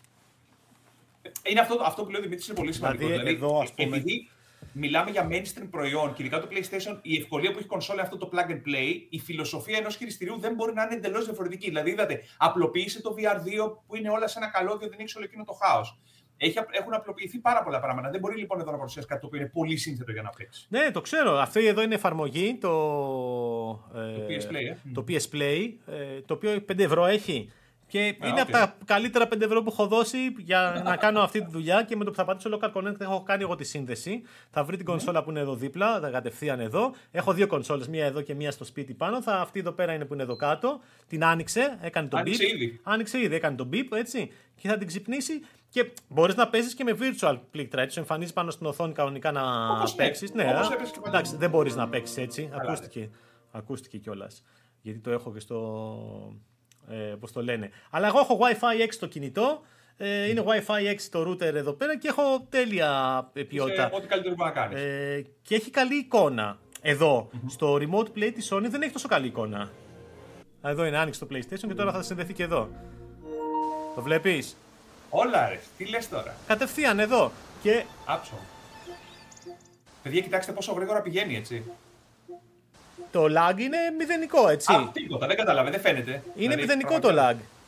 [1.44, 3.08] Είναι αυτό, αυτό που λέει ο Δημήτρη είναι πολύ σημαντικό.
[3.08, 4.30] Δηλαδή, εδώ, ας πούμε- επειδή
[4.74, 8.30] μιλάμε για mainstream προϊόν και ειδικά το PlayStation, η ευκολία που έχει κονσόλα αυτό το
[8.34, 11.68] plug and play, η φιλοσοφία ενός χειριστηρίου δεν μπορεί να είναι εντελώς διαφορετική.
[11.68, 15.44] Δηλαδή, είδατε, απλοποίησε το VR2 που είναι όλα σε ένα καλώδιο, δεν έχει όλο εκείνο
[15.44, 15.98] το χάος.
[16.72, 18.10] Έχουν απλοποιηθεί πάρα πολλά πράγματα.
[18.10, 20.66] Δεν μπορεί λοιπόν εδώ να παρουσιάσει κάτι το οποίο είναι πολύ σύνθετο για να παίξει.
[20.70, 21.38] Ναι, το ξέρω.
[21.38, 22.70] Αυτή εδώ είναι εφαρμογή, το,
[23.96, 24.92] ε, Το PS Play, ε.
[24.94, 27.52] το PS Play, ε, το οποίο 5 ευρώ έχει.
[27.88, 28.40] Και είναι οκ.
[28.40, 31.96] από τα καλύτερα 5 ευρώ που έχω δώσει για να κάνω αυτή τη δουλειά και
[31.96, 34.22] με το που θα πατήσω local connect έχω κάνει εγώ τη σύνδεση.
[34.50, 34.92] Θα βρει την Ναι.
[34.92, 36.94] κονσόλα που είναι εδώ δίπλα, θα κατευθείαν εδώ.
[37.12, 39.22] Έχω δύο κονσόλες, μία εδώ και μία στο σπίτι πάνω.
[39.22, 40.80] Θα, αυτή εδώ πέρα είναι που είναι εδώ κάτω.
[41.08, 42.54] Την άνοιξε, έκανε τον Άνοιξε beep.
[42.56, 42.80] ήδη.
[42.84, 44.32] Άνοιξε ήδη, έκανε τον beep, έτσι.
[44.56, 45.34] Και θα την ξυπνήσει
[45.72, 47.82] και μπορείς να παίζεις και με virtual πλήκτρα.
[47.82, 50.04] Έτσι, σου εμφανίζει πάνω στην οθόνη κανονικά να Όπως ναι.
[50.04, 50.34] παίξεις.
[50.34, 50.74] Ναι, Όπως α.
[50.74, 51.20] έπαιζες και παλιά.
[51.20, 52.48] εντάξει, δεν μπορείς να παίξεις έτσι.
[52.52, 53.10] Καλά, ακούστηκε
[53.52, 54.44] ακούστηκε κιόλας.
[54.82, 56.36] Γιατί το έχω και στο.
[56.90, 57.70] Ε, Πώς το λένε.
[57.90, 59.62] Αλλά εγώ έχω WiFi 6 στο κινητό.
[59.98, 63.86] Ε, είναι WiFi 6 το router εδώ πέρα και έχω τέλεια ε, ποιότητα.
[63.86, 64.82] Είσαι ό,τι καλύτερο μπορεί να κάνεις.
[64.82, 66.58] Ε, και έχει καλή εικόνα.
[66.82, 69.70] Εδώ, στο remote play της Sony δεν έχει τόσο καλή εικόνα.
[70.62, 72.70] Εδώ είναι, άνοιξε το PlayStation και τώρα θα συνδεθεί και εδώ.
[73.96, 74.58] Το βλέπεις;
[75.14, 77.32] Όλα ρε, τι λες τώρα; Κατευθείαν εδώ.
[77.62, 78.34] Και Άψο.
[80.04, 81.64] Παιδιά, κοιτάξτε πόσο γρήγορα πηγαίνει έτσι.
[83.12, 84.74] το lag είναι μηδενικό, έτσι.
[84.74, 86.12] Α, τίποτα, δεν κατάλαβε, δεν φαίνεται.
[86.12, 87.38] είναι Δηλαδή, μηδενικό το πραγματικά.
[87.40, 87.60] lag.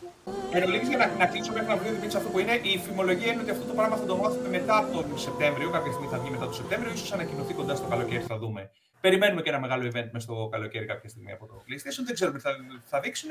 [0.51, 2.77] Εν ολίγης, για να, να κλείσω μέχρι να βρει ο Δημήτρης αυτό που είναι, η
[2.77, 5.69] φημολογία είναι ότι αυτό το πράγμα θα το μάθουμε μετά από τον Σεπτέμβριο.
[5.69, 8.69] Κάποια στιγμή θα βγει μετά τον Σεπτέμβριο, ίσως ανακοινωθεί κοντά στο καλοκαίρι, θα δούμε.
[9.01, 12.03] Περιμένουμε και ένα μεγάλο event μέσα στο καλοκαίρι κάποια στιγμή από το PlayStation.
[12.05, 12.51] Δεν ξέρουμε τι θα,
[12.85, 13.29] θα δείξουν.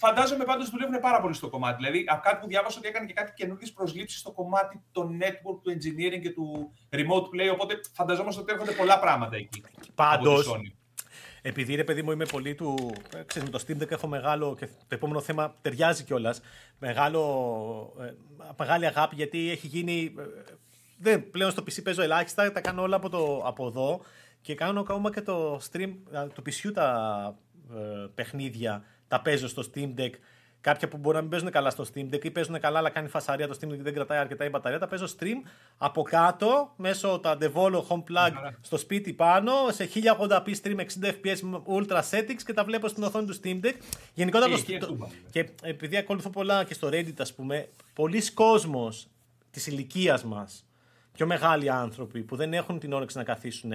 [0.00, 1.76] Φαντάζομαι πάντως δουλεύουν πάρα πολύ στο κομμάτι.
[1.76, 5.58] Δηλαδή, από κάτι που διάβασα ότι έκανε και κάτι καινούργιες προσλήψεις στο κομμάτι το network,
[5.62, 7.52] του engineering και του remote play.
[7.52, 9.62] Οπότε φανταζόμαστε ότι έρχονται πολλά πράγματα εκεί.
[9.66, 10.72] από τη Πάντως, Sony.
[11.42, 12.92] Επειδή ρε παιδί μου είμαι πολύ του.
[13.16, 14.56] ε, Ξέρεις, με το Steam Deck έχω μεγάλο.
[14.58, 16.40] και το επόμενο θέμα ταιριάζει κιόλας.
[16.78, 18.12] Μεγάλο, ε,
[18.58, 20.14] μεγάλη αγάπη γιατί έχει γίνει.
[20.18, 20.22] ε,
[20.98, 24.00] δεν, πλέον στο PC παίζω ελάχιστα, τα κάνω όλα από, το, από εδώ
[24.40, 27.38] και κάνω ακόμα και το stream, ε, το PC τα
[27.74, 30.10] ε, παιχνίδια, τα παίζω στο Steam Deck.
[30.60, 33.08] κάποια που μπορεί να μην παίζουν καλά στο Steam Deck ή παίζουν καλά αλλά κάνει
[33.08, 36.72] φασαρία το Steam Deck και δεν κρατάει αρκετά η μπαταρία, τα παίζω stream από κάτω
[36.76, 42.42] μέσω τα Devolo Home Plug στο σπίτι πάνω σε 1080p stream 60 fps ultra settings
[42.46, 43.74] και τα βλέπω στην οθόνη του Steam Deck.
[44.14, 49.08] Γενικότερα το, και επειδή ακολουθώ πολλά και στο Reddit ας πούμε, πολλοί κόσμος
[49.50, 50.66] της ηλικίας μας,
[51.12, 53.72] πιο μεγάλοι άνθρωποι που δεν έχουν την όρεξη να καθίσουν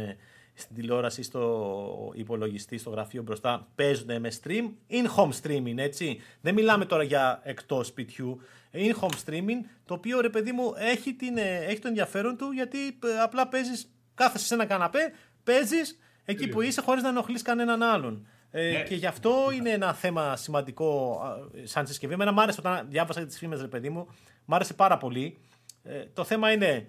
[0.53, 4.69] στην τηλεόραση, στο υπολογιστή, στο γραφείο μπροστά, παίζουν με stream.
[4.89, 6.21] In-home streaming, έτσι.
[6.41, 8.41] Δεν μιλάμε τώρα για εκτός σπιτιού.
[8.73, 12.77] In-home streaming, το οποίο ρε παιδί μου έχει, την, ε, έχει το ενδιαφέρον του γιατί
[12.87, 15.13] ε, απλά παίζεις, κάθεσαι σε ένα καναπέ,
[15.43, 18.27] παίζεις εκεί που είσαι χωρίς να ενοχλείς κανέναν άλλον.
[18.51, 18.83] Ε, ναι.
[18.83, 21.21] Και γι' αυτό είναι ένα θέμα σημαντικό
[21.63, 22.13] σαν συσκευή.
[22.13, 24.07] Εμένα μ' άρεσε όταν διάβασα τις φήμες, ρε παιδί μου,
[24.45, 25.37] μ' άρεσε πάρα πολύ.
[25.83, 26.87] Ε, το θέμα είναι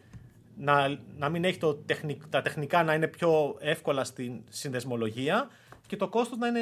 [0.57, 1.85] να, να μην έχει το
[2.31, 5.49] τα τεχνικά να είναι πιο εύκολα στην συνδεσμολογία
[5.87, 6.61] και το κόστος να είναι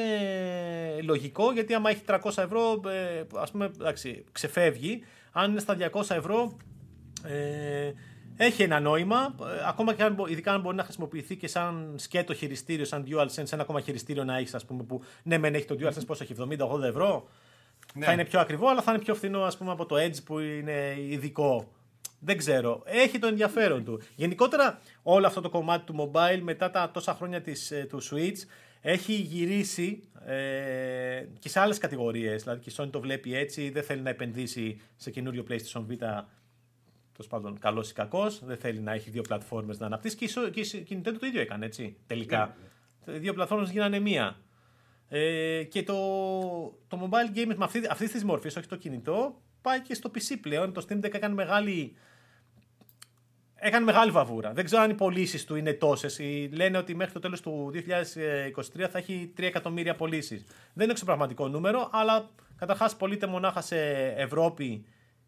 [1.03, 5.05] λογικό γιατί άμα έχει 300 ευρώ ε, ας πούμε εντάξει, ξεφεύγει.
[5.33, 6.57] Αν είναι στα 200 ευρώ
[7.25, 7.93] ε,
[8.37, 9.35] έχει ένα νόημα.
[9.41, 13.53] Ε, ακόμα και αν, ειδικά αν μπορεί να χρησιμοποιηθεί και σαν σκέτο χειριστήριο σαν DualSense
[13.53, 16.35] ένα ακόμα χειριστήριο να έχεις ας πούμε που ναι μεν έχει το DualSense πόσο έχει
[16.39, 17.29] 70-80 ευρώ.
[17.95, 18.05] Ναι.
[18.05, 20.39] θα είναι πιο ακριβό αλλά θα είναι πιο φθηνό ας πούμε από το Edge που
[20.39, 21.69] είναι ειδικό
[22.25, 22.83] δεν ξέρω.
[22.85, 24.01] Έχει το ενδιαφέρον του.
[24.15, 28.37] Γενικότερα όλο αυτό το κομμάτι του mobile μετά τα τόσα χρόνια της, ε, του Switch
[28.81, 32.43] έχει γυρίσει ε, και σε άλλες κατηγορίες.
[32.43, 36.25] Δηλαδή και η Sony το βλέπει έτσι, δεν θέλει να επενδύσει σε καινούριο PlayStation Vita
[37.13, 38.45] τέλος πάντων καλός ή κακός.
[38.45, 40.17] Δεν θέλει να έχει δύο πλατφόρμες να αναπτύσσει.
[40.17, 42.55] Και η, Nintendo το ίδιο έκανε έτσι τελικά.
[42.55, 43.13] Yeah.
[43.19, 44.37] Δύο πλατφόρμες γίνανε μία.
[45.09, 45.95] Ε, και το,
[46.89, 50.37] το mobile games με αυτή, αυτή τη μορφή, όχι το κινητό, πάει και στο PC
[50.41, 50.73] πλέον.
[50.73, 51.97] Το Steam Deck έκανε μεγάλη
[53.65, 54.53] έκανε μεγάλη βαβούρα.
[54.53, 56.21] Δεν ξέρω αν οι πωλήσεις του είναι τόσες.
[56.53, 60.45] Λένε ότι μέχρι το τέλος του 2023 θα έχει 3 εκατομμύρια πωλήσεις.
[60.73, 63.79] Δεν είναι εξωπραγματικό νούμερο, αλλά καταρχάς πωλείται μονάχα σε
[64.17, 64.85] Ευρώπη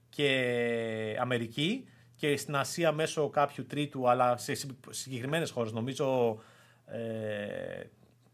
[0.08, 4.52] και Αμερική και στην Ασία μέσω κάποιου τρίτου, αλλά σε
[4.90, 5.72] συγκεκριμένες χώρες.
[5.72, 6.38] Νομίζω.
[6.86, 7.82] Ε,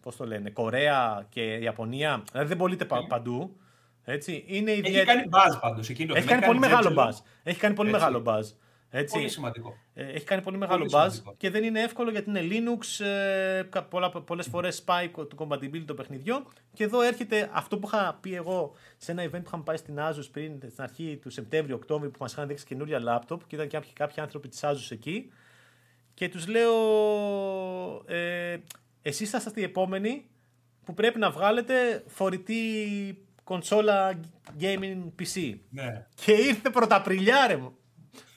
[0.02, 2.22] πώς το λένε, Κορέα και Ιαπωνία.
[2.30, 3.56] Δηλαδή δεν πωλείται παντού.
[4.04, 4.44] Έτσι.
[4.46, 5.88] Είναι Έχει κάνει μπαζ πάντως.
[5.88, 7.16] Έχει κάνει πολύ μεγάλο μπαζ.
[7.42, 8.48] Έχει κάνει πολύ μεγάλο μπαζ.
[8.90, 9.14] Έτσι.
[9.16, 9.76] Πολύ σημαντικό.
[9.94, 13.62] Ε, έχει κάνει πολύ μεγάλο πολύ buzz και δεν είναι εύκολο γιατί είναι Linux, ε,
[13.88, 18.34] πολλά, πολλές φορές σπάει το compatibility των παιχνιδιών και εδώ έρχεται αυτό που είχα πει
[18.34, 22.18] εγώ σε ένα event που είχαμε πάει στην Asus πριν στην αρχή του Σεπτέμβριο-Οκτώβριο που
[22.20, 25.32] μας είχαν δείξει καινούρια λάπτοπ και ήταν και κάποιοι, κάποιοι άνθρωποι της Asus εκεί
[26.14, 26.74] και τους λέω
[28.06, 28.56] ε,
[29.02, 30.24] εσείς θα είστε οι επόμενοι
[30.84, 32.62] που πρέπει να βγάλετε φορητή
[33.44, 34.20] κονσόλα
[34.60, 35.54] gaming PC.
[35.70, 36.06] Ναι.
[36.14, 37.74] Και ήρθε πρωταπριλιά μου.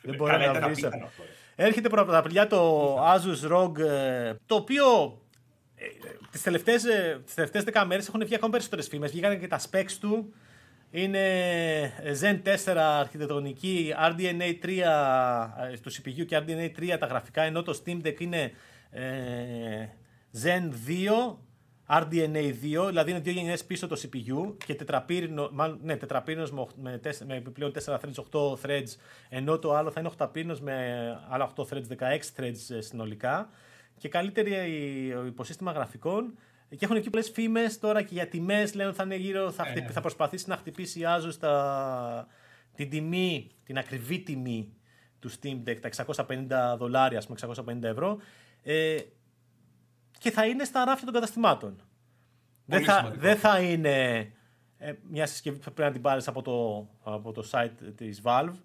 [0.01, 0.87] Δεν μπορεί να βρεις.
[1.55, 4.85] Έρχεται πρωταπριλιά το Asus ROG, ε, το οποίο
[5.75, 5.85] ε,
[6.31, 6.83] τις τελευταίες
[7.25, 9.11] τις τελευταίες 10 μέρες έχουν βγει ακόμα περισσότερες φήμες.
[9.11, 10.33] Βγήκαν και τα specs του.
[10.91, 11.19] Είναι
[12.21, 14.69] Zen 4 αρχιτεκτονική, RDNA 3
[15.71, 18.51] ε, στο CPU και RDNA 3 τα γραφικά, ενώ το Steam Deck είναι
[20.43, 20.69] Zen
[21.29, 21.35] 2
[21.89, 26.65] RDNA 2, δηλαδή είναι δύο γενιές πίσω το CPU και τετραπύρινο, μάλλον, ναι, τετραπύρινος με,
[26.75, 28.95] με, με επιπλέον 4 threads, 8 threads,
[29.29, 30.75] ενώ το άλλο θα είναι 8 με
[31.29, 33.49] άλλα 8 threads, 16 threads ε, συνολικά
[33.97, 34.53] και καλύτερη
[35.27, 36.33] υποσύστημα γραφικών
[36.69, 38.73] και έχουν εκεί πολλές φήμες τώρα και για τιμές.
[38.73, 39.87] Λένε ότι θα, είναι γύρω, θα, ε, ναι.
[39.87, 42.27] θα προσπαθήσει να χτυπήσει η Asus τα,
[42.75, 44.73] την τιμή, την ακριβή τιμή
[45.19, 46.15] του Steam Deck, τα
[46.73, 47.39] 650 δολάρια, ας πούμε,
[47.81, 48.17] 650 ευρώ.
[48.63, 48.97] Ε,
[50.23, 51.81] και θα είναι στα ράφια των καταστημάτων.
[52.65, 54.31] Δεν θα, δεν θα είναι
[54.77, 58.55] ε, μια συσκευή που πρέπει να την πάρεις από το, από το site της Valve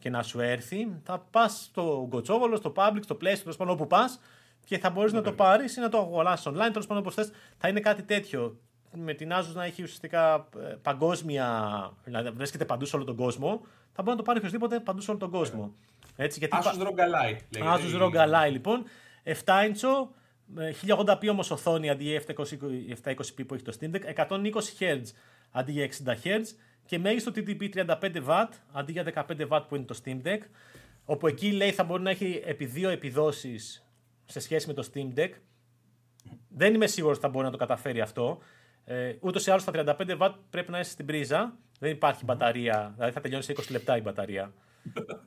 [0.00, 1.00] και να σου έρθει.
[1.02, 4.20] Θα πας στο Γκοτσόβολο, στο Public, στο Play, στο πάνω όπου πας
[4.64, 6.70] και θα μπορείς να το πάρεις ή να το αγοράσει online.
[6.72, 8.60] Τέλος πάντων, όπως θες, θα είναι κάτι τέτοιο.
[8.92, 11.90] Με την Asus να έχει ουσιαστικά ε, παγκόσμια.
[12.04, 13.60] Δηλαδή βρίσκεται παντού σε όλο τον κόσμο.
[13.92, 15.74] Θα μπορεί να το πάρει οποιοδήποτε παντού σε όλο τον κόσμο.
[16.16, 17.36] Έτσι, γιατί Asus ROG Ally.
[17.74, 18.84] Asus ROG Ally, λοιπόν.
[19.24, 20.08] 7 inch
[20.86, 25.02] 1080p όμως οθόνη αντί για 720p που έχει το Steam Deck, 120 Hz
[25.50, 26.42] αντί για 60 Hz
[26.86, 30.40] και μέγιστο TDP 35W αντί για 15W που είναι το Steam Deck.
[31.04, 33.86] Όπου εκεί λέει θα μπορεί να έχει επί δύο επιδόσεις
[34.24, 35.30] σε σχέση με το Steam Deck.
[36.48, 38.38] Δεν είμαι σίγουρος ότι θα μπορεί να το καταφέρει αυτό.
[38.84, 41.58] Ε, Ούτως ή άλλως στα 35W πρέπει να είσαι στην πρίζα.
[41.78, 42.92] Δεν υπάρχει μπαταρία.
[42.94, 44.48] Δηλαδή θα τελειώσει σε 20 λεπτά η battery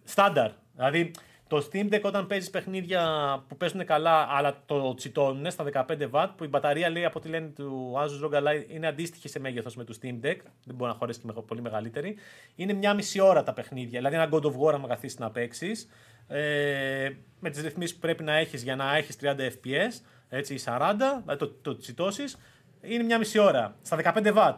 [0.03, 0.51] Στάνταρ.
[0.75, 1.11] Δηλαδή
[1.49, 3.03] το Steam Deck όταν παίζεις παιχνίδια
[3.47, 7.47] που παίζουν καλά, αλλά το τσιτώνουν στα 15W, που η μπαταρία λέει από ό,τι λένε
[7.47, 10.97] του Asus ROG Ally είναι αντίστοιχη σε μέγεθος με το Steam Deck, δεν μπορεί να
[10.97, 12.15] χωρέσει και πολύ μεγαλύτερη.
[12.55, 13.99] Είναι μια μισή ώρα τα παιχνίδια.
[13.99, 15.89] Δηλαδή, ένα God of War, άμα καθίσεις να παίξεις,
[16.27, 17.09] ε,
[17.39, 21.39] με τις ρυθμίσεις που πρέπει να έχεις για να έχεις 30 FPS, έτσι, 40, δηλαδή
[21.39, 22.37] το, το τσιτώσεις,
[22.81, 24.53] είναι μια μισή ώρα στα 15W.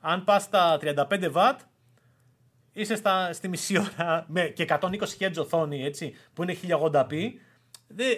[0.00, 1.54] αν πας στα 35 W,
[2.72, 4.78] είσαι στα, στη μισή ώρα με, και 120
[5.18, 7.32] Hz οθόνη, έτσι, που είναι 1080p,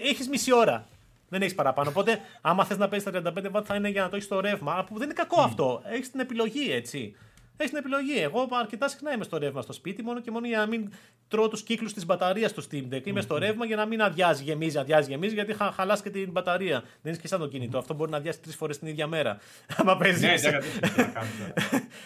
[0.03, 0.87] έχεις μισή ώρα.
[1.29, 1.91] Δεν έχεις παραπάνω.
[1.91, 4.41] Οπότε, άμα θες να παίζεις στα 35 W, θα είναι για να το έχεις στο
[4.41, 4.85] ρεύμα.
[4.85, 5.83] Που δεν είναι κακό αυτό.
[5.85, 7.17] Έχεις την επιλογή, έτσι.
[7.57, 8.19] Έχεις την επιλογή.
[8.19, 10.93] Εγώ αρκετά συχνά είμαι στο ρεύμα στο σπίτι, μόνο και μόνο για να μην
[11.29, 13.07] τρώω τους κύκλους της μπαταρίας του Steam Deck.
[13.07, 16.31] Είμαι στο ρεύμα για να μην αδειάζει, γεμίζει, αδειάζει, γεμίζει, γιατί θα χαλάσει και την
[16.31, 16.81] μπαταρία.
[16.81, 17.79] Δεν είναι και σαν το κινητό.
[17.79, 19.39] Αυτό μπορεί να αδειάσει τρεις φορές την ίδια μέρα.
[19.77, 20.43] Άμα παίζεις.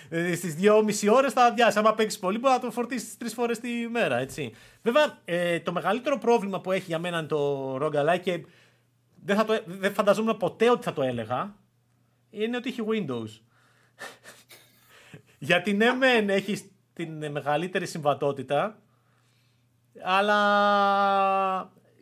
[0.09, 1.79] Ναι, Στις δυόμιση ώρες θα αδειάσει.
[1.79, 4.19] Άμα παίξεις πολύ, μπορεί να το φορτίσεις τρεις φορές τη μέρα.
[4.19, 4.55] Έτσι.
[4.83, 8.45] Βέβαια, ε, το μεγαλύτερο πρόβλημα που έχει για μένα είναι το Rogalike και
[9.25, 11.55] δεν, θα το, δεν φανταζόμουν ποτέ ότι θα το έλεγα.
[12.31, 13.41] Είναι ότι έχει Windows.
[15.39, 18.79] Γιατί ναι, μεν έχεις την μεγαλύτερη συμβατότητα,
[20.03, 20.37] αλλά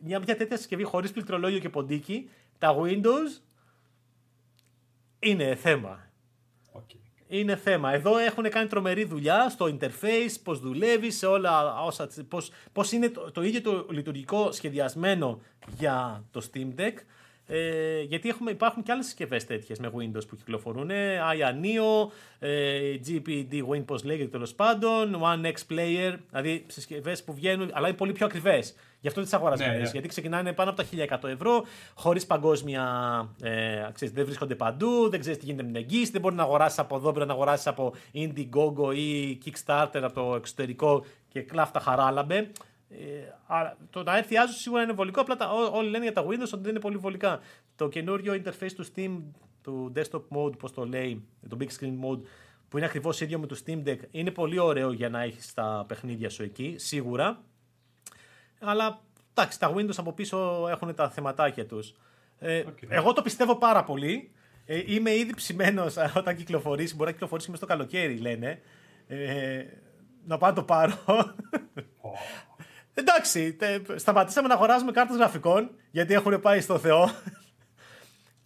[0.01, 3.41] μια, μια τέτοια συσκευή χωρίς πληκτρολόγιο και ποντίκι, τα Windows
[5.19, 6.05] είναι θέμα.
[7.29, 7.93] Είναι θέμα.
[7.93, 13.09] Εδώ έχουν κάνει τρομερή δουλειά στο interface, πώς δουλεύεις, σε όλα όσα, πώς, πώς είναι
[13.09, 15.41] το, το ίδιο το λειτουργικό σχεδιασμένο
[15.77, 16.93] για το Steam Deck.
[17.49, 20.89] Ε, γιατί έχουμε, υπάρχουν και άλλες συσκευές τέτοιες με Windows που κυκλοφορούν.
[21.31, 27.33] Aya Neo, ε, GPD Win, πώς λέγεται τέλος πάντων, One X Player, δηλαδή συσκευές που
[27.33, 28.75] βγαίνουν, αλλά είναι πολύ πιο ακριβές.
[28.99, 29.89] Γι' αυτό τις αγοράζει ναι, ναι.
[29.91, 32.83] Γιατί ξεκινάνε πάνω από τα 1100 ευρώ, χωρίς παγκόσμια.
[33.41, 36.43] Ε, ξέρεις, δεν βρίσκονται παντού, δεν ξέρεις τι γίνεται με την εγγύηση, δεν μπορεί να
[36.43, 41.79] αγοράσεις από εδώ, πρέπει να αγοράσεις από Indiegogo ή Kickstarter από το εξωτερικό και κλάφτα
[41.79, 42.49] χαράλαμπε.
[42.89, 42.97] Ε,
[43.89, 46.51] το να έρθει Asus σίγουρα είναι βολικό, απλά τα, ό, όλοι λένε για τα Windows
[46.53, 47.39] ότι δεν είναι πολύ βολικά.
[47.75, 49.21] Το καινούριο interface του Steam,
[49.61, 52.21] του desktop mode, πώς το λέει, το big screen mode,
[52.69, 55.85] που είναι ακριβώς ίδιο με το Steam Deck, είναι πολύ ωραίο για να έχεις τα
[55.87, 57.43] παιχνίδια σου εκεί, σίγουρα.
[58.59, 59.01] Αλλά
[59.33, 61.93] εντάξει, τα Windows από πίσω έχουν τα θεματάκια τους.
[62.39, 64.31] Ε, Εγώ το πιστεύω πάρα πολύ.
[64.65, 66.95] Ε, είμαι ήδη ψημένος όταν κυκλοφορήσει.
[66.95, 68.61] Μπορεί να κυκλοφορήσει μέσα στο καλοκαίρι, λένε.
[69.07, 69.63] Ε,
[70.25, 70.93] να πάω να το πάρω.
[72.99, 73.57] Εντάξει,
[73.95, 77.11] σταματήσαμε να αγοράζουμε κάρτες γραφικών γιατί έχουν πάει στο Θεό.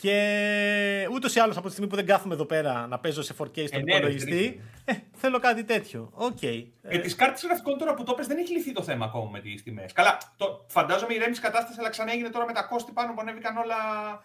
[0.02, 3.34] Και ούτως ή άλλως από τη στιγμή που δεν κάθομαι εδώ πέρα να παίζω σε
[3.38, 6.12] 4K στον ε, ναι, υπολογιστή, ε, θέλω κάτι τέτοιο.
[6.18, 6.66] Okay.
[6.82, 9.40] Ε, τις κάρτες γραφικών τώρα που το πες δεν έχει λυθεί το θέμα ακόμα με
[9.40, 9.94] τις τιμές.
[9.94, 13.22] Καλά, το, φαντάζομαι η ηρέμηση κατάσταση, αλλά ξανά έγινε τώρα με τα κόστη πάνω που
[13.22, 13.76] ανέβηκαν όλα.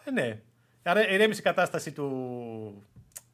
[0.04, 0.38] Ε, ναι.
[0.82, 2.86] Άρα η ηρέμηση κατάσταση του.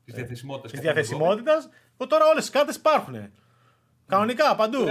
[0.04, 0.70] Της διαθεσιμότητας.
[0.70, 1.68] Της διαθεσιμότητας.
[2.08, 3.32] Τώρα όλες τις κάρτες υπάρχουν.
[4.06, 4.84] Κανονικά παντού.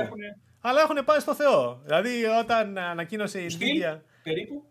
[0.62, 1.82] Αλλά έχουν πάει στο Θεό.
[1.84, 4.00] Δηλαδή, όταν ανακοίνωσε η Nvidia.
[4.24, 4.64] Περίπου.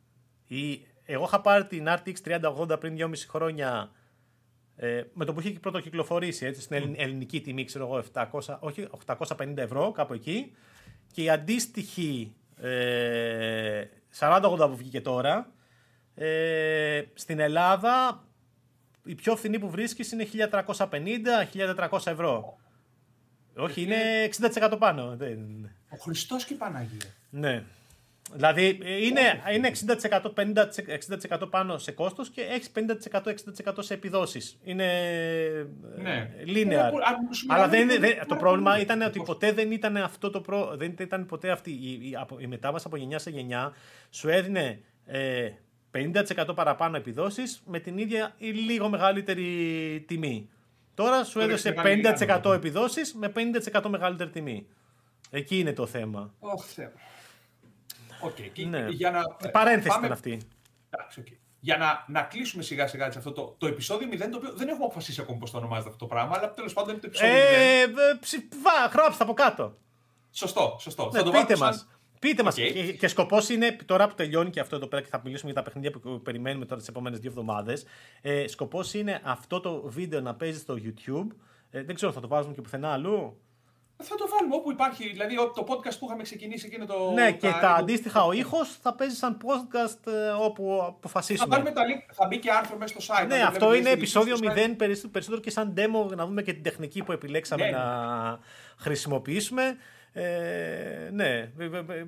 [0.46, 0.86] Η...
[1.04, 2.40] Εγώ είχα πάρει την RTX
[2.72, 3.90] 3080 πριν 2,5 χρόνια.
[4.76, 8.88] Ε, με το που είχε πρώτο κυκλοφορήσει έτσι, στην ελληνική τιμή, ξέρω εγώ, 700, όχι,
[9.06, 10.52] 850 ευρώ, κάπου εκεί.
[11.12, 13.84] Και η αντίστοιχη ε,
[14.18, 15.52] 4080 που βγήκε τώρα,
[16.14, 18.24] ε, στην Ελλάδα
[19.04, 20.26] η πιο φθηνή που βρίσκεις είναι
[21.90, 22.58] 1350-1400 ευρώ.
[23.56, 25.16] Όχι, είναι 60% πάνω.
[25.90, 27.14] Ο Χριστός και η Παναγία.
[27.30, 27.64] Ναι.
[28.32, 29.70] Δηλαδή είναι, είναι
[30.10, 32.70] 60%, 50, 60% πάνω σε κόστος και έχεις
[33.12, 33.20] 50%
[33.66, 34.58] 60% σε επιδόσεις.
[34.64, 34.86] Είναι
[35.96, 36.30] ναι.
[36.46, 36.90] linear.
[37.48, 41.26] Αλλά δεν, δεν, το πρόβλημα ήταν ότι ποτέ δεν ήταν αυτό το προ, δεν ήταν
[41.26, 43.72] ποτέ αυτή η, η, η μετάβαση από γενιά σε γενιά
[44.10, 45.50] σου έδινε ε,
[45.92, 50.48] 50% παραπάνω επιδόσεις με την ίδια ή λίγο μεγαλύτερη τιμή.
[50.94, 51.74] Τώρα σου έδωσε
[52.42, 53.32] 50% επιδόσεις με
[53.72, 54.66] 50% μεγαλύτερη τιμή.
[55.30, 56.34] Εκεί είναι το θέμα.
[56.38, 56.88] Όχι.
[58.22, 58.66] Okay.
[58.66, 58.86] Ναι.
[58.88, 59.50] Για να...
[59.50, 60.06] Παρένθεση Πάμε...
[60.06, 60.40] ήταν αυτή.
[60.90, 61.36] Εντάξει, okay.
[61.60, 64.68] Για να, να κλείσουμε σιγά σιγά σε αυτό το, το επεισόδιο 0, το οποίο δεν
[64.68, 67.34] έχουμε αποφασίσει ακόμα πώς το ονομάζεται αυτό το πράγμα, αλλά τέλος πάντων είναι το επεισόδιο
[67.34, 67.86] ε,
[68.20, 68.56] 0.
[68.62, 69.76] Βα, γράψτε από κάτω.
[70.30, 71.10] Σωστό, σωστό.
[71.12, 71.76] Ναι, θα το πείτε μας.
[71.76, 71.88] Σαν...
[72.20, 72.54] Πείτε μας.
[72.54, 75.62] Και, και σκοπός είναι, τώρα που τελειώνει και αυτό εδώ πέρα και θα μιλήσουμε για
[75.62, 77.84] τα παιχνίδια που περιμένουμε τώρα τις επόμενες δύο εβδομάδες.
[78.20, 81.26] Ε, σκοπός είναι αυτό το βίντεο να παίζει στο YouTube.
[81.70, 83.40] Ε, δεν ξέρω, θα το βάζουμε και πουθενά αλλού;
[84.02, 85.08] Θα το βάλουμε όπου υπάρχει.
[85.08, 87.10] Δηλαδή το podcast που είχαμε ξεκινήσει εκείνο το.
[87.10, 91.56] Ναι, και τα, αντίστοιχα ο ήχος θα παίζει σαν podcast ε, όπου αποφασίσουμε.
[91.56, 93.26] Θα, τα link, θα μπει και άρθρο μέσα στο site.
[93.26, 97.12] Ναι, αυτό είναι επεισόδιο 0, περισσότερο και σαν demo να δούμε και την τεχνική που
[97.12, 98.36] επιλέξαμε ναι, να ναι.
[98.76, 99.76] χρησιμοποιήσουμε.
[100.12, 101.50] Ε, ναι,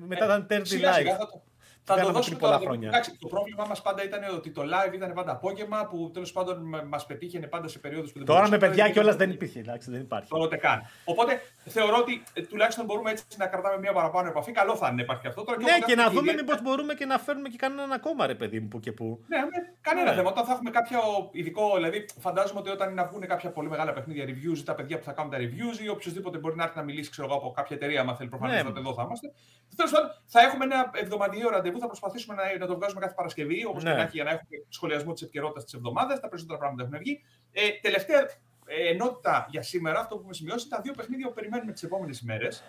[0.07, 1.41] μετά ήταν 30 live.
[1.83, 2.87] Θα το δώσουμε πολλά χρόνια.
[2.87, 6.57] Εντάξει, το πρόβλημά μας πάντα ήταν ότι το live ήταν πάντα απόγευμα που τέλος πάντων
[6.87, 9.59] μα πετύχαινε πάντα σε περίοδους που δεν Τώρα με παιδιά κιόλα δεν υπήρχε.
[9.59, 10.29] Εντάξει, δεν υπάρχει.
[10.29, 10.81] Τώρα ούτε καν.
[11.05, 14.51] Οπότε θεωρώ ότι ε, τουλάχιστον μπορούμε έτσι να κρατάμε μια παραπάνω επαφή.
[14.51, 15.43] Καλό θα είναι να υπάρχει αυτό.
[15.43, 18.59] Τώρα, ναι, και, να δούμε μήπως μπορούμε και να φέρουμε και κανέναν ακόμα ρε παιδί
[18.59, 19.23] μου που και που.
[19.27, 19.45] Ναι, ναι
[19.81, 20.15] κανένα ναι.
[20.15, 20.29] θέμα.
[20.29, 20.99] Όταν θα έχουμε κάποιο
[21.31, 24.97] ειδικό, δηλαδή φαντάζομαι ότι όταν να βγουν κάποια πολύ μεγάλα παιχνίδια reviews ή τα παιδιά
[24.97, 27.75] που θα κάνουν τα reviews ή οποιοδήποτε μπορεί να έρθει να μιλήσει ξέρω, από κάποια
[27.75, 28.79] εταιρεία, αν θέλει προφανώς ναι.
[28.79, 29.31] εδώ θα είμαστε.
[29.75, 33.65] Τέλος πάντων, θα έχουμε ένα εβδομαδιαίο ραντεβού, θα προσπαθήσουμε να να το βγάζουμε κάθε Παρασκευή,
[33.65, 33.89] όπως ναι.
[33.89, 36.19] και να έχει, για να έχουμε σχολιασμό της επικαιρότητας της εβδομάδας.
[36.19, 37.23] Τα περισσότερα πράγματα έχουν βγει.
[37.51, 38.19] Ε, τελευταία
[38.65, 42.19] ε, ενότητα για σήμερα, αυτό που έχουμε σημειώσει, τα δύο παιχνίδια που περιμένουμε τις επόμενες
[42.19, 42.63] ημέρες.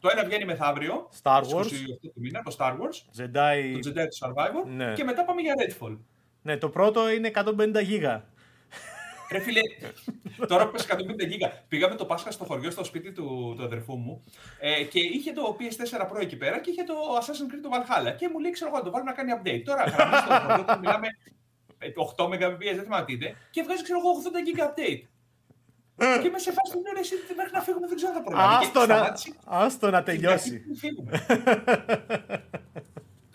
[0.00, 1.64] Το ένα βγαίνει μεθαύριο, Star στις Wars.
[1.64, 3.80] 28 του μήνα, το Star Wars, Jedi...
[3.82, 4.92] το Jedi του Survivor, Ναι.
[4.92, 5.98] και μετά πάμε για Redfall.
[6.42, 8.24] Ναι, το πρώτο είναι 150 γίγα.
[9.30, 9.60] Ρε φίλε,
[10.48, 13.96] τώρα που πες 150 γίγα, πήγαμε το Πάσχα στο χωριό, στο σπίτι του, του αδερφού
[13.96, 14.24] μου
[14.60, 18.16] ε, και είχε το PS4 Pro εκεί πέρα και είχε το Assassin's Creed το Valhalla
[18.16, 19.62] και μου λέει, ξέρω εγώ, να το βάλουμε να κάνει update.
[19.64, 21.08] Τώρα γραμμή στο χωριό του μιλάμε
[21.78, 24.10] ε, 8 Mbps, δεν θυμάμαι τι είναι, και βγάζει, ξέρω εγώ,
[24.40, 25.02] 80 γίγα update.
[26.20, 28.58] και είμαι σε φάση που λέω, εσύ μέχρι να φύγουμε δεν ξέρω αν θα προλάβει.
[28.58, 30.62] Και Άστο να, σταμάτησε άστο να και τελειώσει.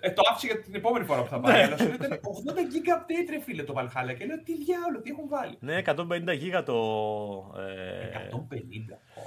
[0.02, 0.10] γιατί μην φύγουμε.
[0.10, 1.62] Ε, το άφησε για την επόμενη φορά που θα πάει.
[1.62, 2.16] Αλλά σου λέει ήταν 80
[2.74, 4.16] gig update, ρε φίλε, το Valhalla.
[4.18, 5.58] Και λέω τι διάολο, τι έχουν βάλει.
[5.60, 5.82] Ναι,
[6.34, 6.76] 150 γίγα το.
[7.58, 8.94] Ε, 150.
[9.16, 9.22] Ω.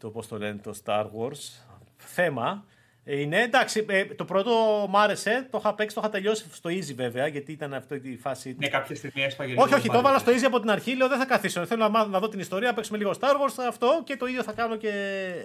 [0.00, 1.62] το πώς το λένε, το Star Wars.
[1.96, 2.64] Θέμα.
[3.04, 6.70] Ε, Είναι εντάξει, ε, το πρώτο μ' άρεσε, το είχα παίξει, το είχα τελειώσει στο
[6.70, 8.56] easy βέβαια, γιατί ήταν αυτή η φάση.
[8.58, 9.98] Ναι, κάποια στιγμή έσπαγε όχι, λίγο όχι, το πάλι.
[10.00, 10.96] έβαλα στο easy από την αρχή.
[10.96, 11.66] Λέω δεν θα καθίσω.
[11.66, 14.26] Θέλω να, μάθω- να δω την ιστορία, να παίξουμε λίγο Star Wars αυτό και το
[14.26, 14.92] ίδιο θα κάνω και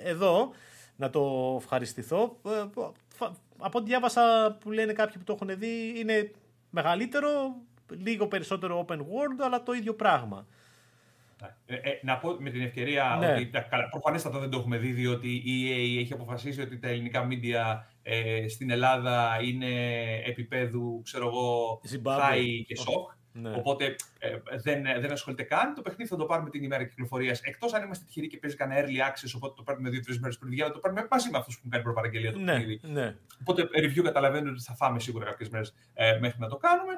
[0.04, 0.52] εδώ.
[0.96, 2.38] Να το ευχαριστηθώ.
[3.64, 6.32] Ε, φα- Από ό,τι διάβασα που λένε κάποιοι που το έχουν δει, είναι
[6.70, 7.56] μεγαλύτερο,
[7.90, 10.48] λίγο περισσότερο open world, αλλά το ίδιο πράγμα.
[11.66, 13.32] Ε, ε, να πω με την ευκαιρία Ναι.
[13.32, 16.88] ότι τα- καλά, προφανέστατα δεν το έχουμε δει, διότι η EA έχει αποφασίσει ότι τα
[16.88, 19.72] ελληνικά media ε, στην Ελλάδα είναι
[20.26, 22.20] επίπεδου, ξέρω εγώ, Zimbabwe.
[22.34, 23.16] high και shock.
[23.36, 23.54] Ναι.
[23.56, 25.74] Οπότε ε, δεν, δεν ασχολείται καν.
[25.74, 27.42] Το παιχνίδι θα το πάρουμε την ημέρα κυκλοφορίας.
[27.42, 30.52] Εκτός αν είμαστε τυχεροί και παίζει κανένα early access, οπότε το παίρνουμε δύο-τρει μέρες πριν
[30.52, 32.80] βγει, αλλά το παίρνουμε μαζί με αυτούς που έχουν κάνει προπαραγγελία το Ναι, παιχνίδι.
[32.84, 33.16] ναι.
[33.42, 36.94] Οπότε review καταλαβαίνω ότι θα φάμε σίγουρα κάποιες μέρες ε, μέχρι να το κάνουμε.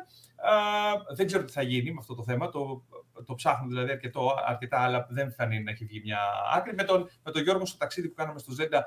[1.09, 2.49] Ε, δεν ξέρω τι θα γίνει με αυτό το θέμα.
[2.49, 2.83] Το,
[3.25, 6.19] το ψάχνω δηλαδή αρκετό, αρκετά, αλλά δεν φανεί να έχει βγει μια
[6.55, 6.73] άκρη.
[6.75, 8.81] Με τον, με τον Γιώργο στο ταξίδι που κάναμε στο Zenda, ε,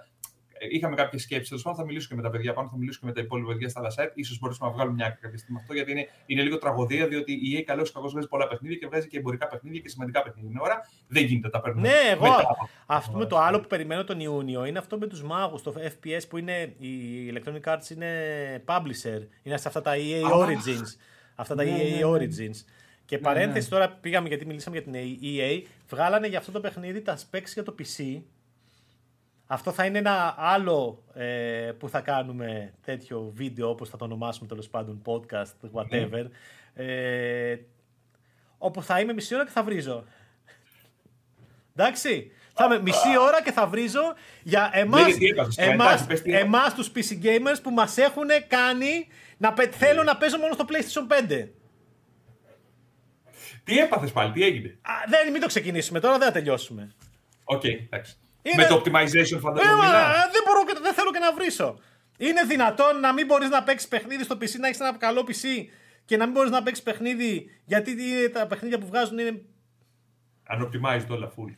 [0.71, 1.49] είχαμε κάποιες σκέψεις.
[1.49, 3.49] Τέλος πάντων, θα μιλήσω και με τα παιδιά πάνω, θα μιλήσω και με τα υπόλοιπα
[3.53, 4.13] παιδιά στα άλλα site.
[4.25, 7.33] σω μπορέσουμε να βγάλουμε μια άκρη κάποια στιγμή αυτό, γιατί είναι, είναι λίγο τραγωδία, διότι
[7.33, 10.23] η EA καλώς ή κακώς βγάζει πολλά παιχνίδια και βγάζει και εμπορικά παιχνίδια και σημαντικά
[10.23, 10.89] παιχνίδια την ώρα.
[11.09, 11.89] Δεν γίνεται να τα παίρνουμε.
[11.89, 15.07] Ναι, εγώ μετά από- αυτό με το άλλο που περιμένω τον Ιούνιο είναι αυτό με
[15.07, 16.89] τους μάγους, το FPS που είναι, η
[17.33, 18.11] Electronic Arts είναι
[18.67, 20.97] publisher, είναι σε αυτά τα EA Α, Origins,
[21.35, 22.01] αυτά τα ναι, EA ναι, ναι.
[22.05, 22.65] Origins.
[23.05, 27.17] Και παρένθεση τώρα πήγαμε γιατί μιλήσαμε για την EA, βγάλανε για αυτό το παιχνίδι τα
[27.19, 28.23] specs για το PC.
[29.51, 34.49] Αυτό θα είναι ένα άλλο ε, που θα κάνουμε τέτοιο βίντεο όπως θα το ονομάσουμε
[34.49, 36.27] τέλος πάντων podcast, whatever.
[36.75, 37.57] Ε,
[38.59, 40.05] όπου θα είμαι μισή ώρα και θα βρίζω.
[41.77, 42.31] Εντάξει.
[42.53, 46.07] Θα είμαι μισή ώρα και θα βρίζω για εμάς, Λέγε τι έπαθες τώρα, εμάς, εντάξει,
[46.07, 46.47] πες τι έπαθες.
[46.47, 49.07] εμάς τους PC gamers που μας έχουν κάνει
[49.37, 51.49] να πε- θέλω να παίζω μόνο στο PlayStation 5.
[53.65, 56.95] Τι έπαθες πάλι, τι έγινε; Α, δεν, μην το ξεκινήσουμε τώρα, δεν θα τελειώσουμε.
[57.45, 58.17] Οκ, εντάξει.
[58.53, 60.17] Είναι- Με το optimization Ε, φαντάζομαι μα, μιλάς.
[60.17, 61.79] ε, δεν, μπορώ, και- δεν θέλω και να βρίσω.
[62.19, 65.45] Είναι δυνατόν να μην μπορείς να παίξεις παιχνίδι στο PC, να έχεις ένα καλό PC
[66.05, 69.43] και να μην μπορείς να παίξεις παιχνίδι γιατί είναι- τα παιχνίδια που βγάζουν είναι.
[70.47, 71.55] Αν optimized όλα full.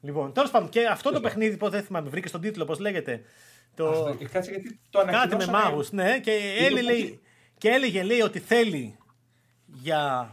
[0.00, 3.22] Λοιπόν, τέλος πάντων, και αυτό το παιχνίδι, πώς δεν θυμάμαι, βρήκες στον τίτλο, πώς λέγεται;
[3.74, 4.16] Το...
[4.20, 5.58] Ε, Κάτσε γιατί το Κάτι με ανακοινώσανε.
[5.58, 7.20] μάγου, ναι, και, έλεγε, λέει,
[7.58, 8.98] και έλεγε λέει, ότι θέλει
[9.66, 10.30] για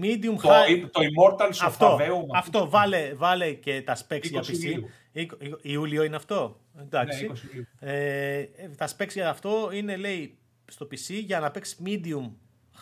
[0.00, 0.88] medium Το, high.
[0.90, 2.26] το Immortals of Αυτό, Aveum.
[2.34, 4.62] αυτό βάλε, βάλε και τα specs για 20 PC.
[4.62, 4.88] Ιουλίου.
[5.12, 7.26] Είκο- Ιούλιο είναι αυτό; Εντάξει.
[7.26, 7.66] Ναι, 20 Ιουλίου.
[7.80, 12.30] ε, ε, τα specs για αυτό είναι λέει στο PC για να παίξεις medium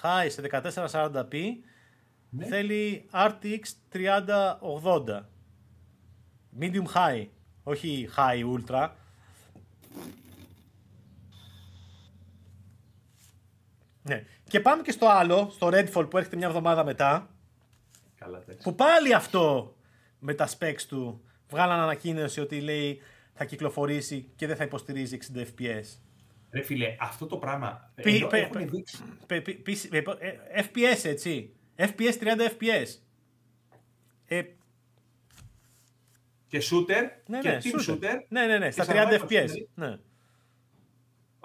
[0.02, 1.36] high σε 1440p
[2.30, 2.46] Ναι.
[2.46, 3.60] θέλει RTX
[3.92, 5.28] 3080.
[6.60, 7.26] Medium high,
[7.62, 8.88] όχι high ultra.
[14.02, 14.24] Ναι.
[14.50, 17.30] Και πάμε και στο άλλο, στο Redfall που έρχεται μια εβδομάδα μετά.
[18.18, 18.62] Καλά, εντάξει.
[18.62, 19.74] Που πάλι αυτό
[20.18, 23.00] με τα specs του βγάλαν ανακοίνωση ότι λέει
[23.34, 25.84] θα κυκλοφορήσει και δεν θα υποστηρίζει 60 FPS.
[26.50, 27.92] Ρε φίλε, αυτό το πράγμα.
[27.94, 28.98] Πι- ενώ πε- έχουν πε- δείξει.
[29.26, 31.52] πε- πε- πι- ε, ε, FPS έτσι.
[31.76, 32.86] FPS 30 FPS.
[34.26, 34.42] Ε,
[36.48, 37.90] Και shooter ναι, και ναι, team shooter.
[37.94, 38.14] shooter.
[38.28, 39.48] Ναι, ναι, ναι, στα και 30 survival FPS.
[39.48, 39.66] shooter.
[39.74, 39.96] Ναι.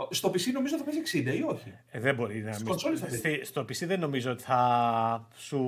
[0.09, 2.99] Στο PC νομίζω θα παίζει 60 ή όχι; Ε, δεν μπορεί να Στις μην- κονσόλες
[2.99, 5.59] θα στη- Στο PC δεν νομίζω ότι θα σου.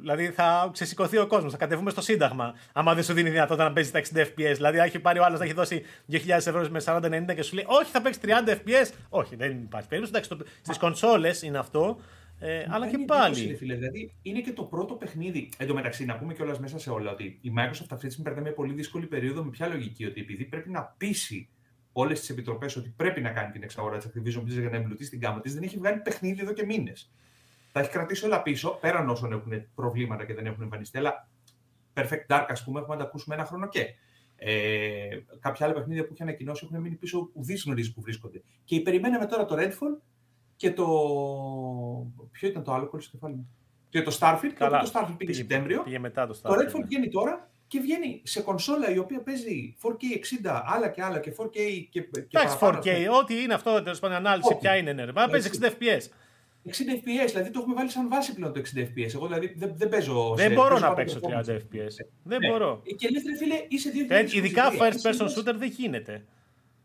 [0.00, 1.52] Δηλαδή θα ξεσηκωθεί ο κόσμος.
[1.52, 2.54] Θα κατεβούμε στο Σύνταγμα.
[2.72, 4.52] Άμα δεν σου δίνει δυνατότητα να παίζεις τα 60 FPS.
[4.54, 7.64] Δηλαδή, έχει πάρει ο άλλος να έχει δώσει 2.000 ευρώ με 40-90 και σου λέει
[7.68, 8.90] Όχι, θα παίξεις 30 FPS.
[9.08, 10.12] Όχι, δεν υπάρχει περίπτωση.
[10.28, 11.98] Εντάξει, στις κονσόλες είναι αυτό.
[12.40, 13.22] Ε, αλλά Μα και είναι πάλι.
[13.34, 13.74] εντύπωση, ρε φίλε.
[13.74, 15.48] Δηλαδή είναι και το πρώτο παιχνίδι.
[15.56, 18.22] Εν τω μεταξύ, να πούμε κιόλας μέσα σε όλα ότι η Microsoft αυτή τη στιγμή
[18.22, 20.04] περνάει μια πολύ δύσκολη περίοδο με ποια λογική.
[20.04, 21.48] Ότι επειδή πρέπει να πείσει
[21.98, 25.10] όλες τις επιτροπές ότι πρέπει να κάνει την εξαγορά της Activision Blizzard για να εμπλουτίσει
[25.10, 27.12] την γάμα της, δεν έχει βγάλει παιχνίδι εδώ και μήνες.
[27.72, 30.98] Τα έχει κρατήσει όλα πίσω, πέραν όσων έχουν προβλήματα και δεν έχουν εμφανιστεί.
[30.98, 31.28] Αλλά
[31.94, 33.94] Perfect Dark, ας πούμε, έχουμε να τα ακούσουμε ένα χρόνο και.
[34.38, 35.08] Ε,
[35.40, 38.42] κάποια άλλα παιχνίδια που έχει ανακοινώσει έχουν μείνει πίσω, ουδή γνωρίζεις που βρίσκονται.
[38.64, 40.02] Και περιμέναμε τώρα το Redfall
[40.56, 40.86] και το.
[42.30, 43.48] Ποιο ήταν το άλλο κόλλησε στο κεφάλι μου.
[43.88, 44.78] Και το Starfield, Καλά.
[44.78, 45.82] και το Starfield πήγε Σεπτέμβριο.
[45.82, 46.48] Πήγε μετά το Starfield.
[46.48, 46.86] Το Redfall ναι.
[46.86, 51.34] βγαίνει τώρα και βγαίνει σε κονσόλα η οποία παίζει 4K 60, άλλα και άλλα και
[51.38, 51.50] 4K
[51.90, 52.88] και, και Εντάξει, 4K,
[53.20, 54.58] ό,τι είναι αυτό, τέλος πάντων, ανάλυση okay.
[54.60, 55.12] ποια είναι, ναι.
[55.12, 56.02] Μα παίζει 60 FPS.
[56.66, 59.14] 60 FPS, δηλαδή το έχουμε βάλει σαν βάση πλέον το 60 FPS.
[59.14, 60.34] Εγώ δηλαδή δεν, δεν παίζω.
[60.36, 61.94] Δεν σε, μπορώ να παίξω 30 FPS.
[62.22, 62.50] Δεν ναι.
[62.50, 62.82] μπορώ.
[62.96, 64.10] Και λες, φίλε, είσαι 2000.
[64.10, 66.24] Ε, ειδικά first person shooter δεν γίνεται.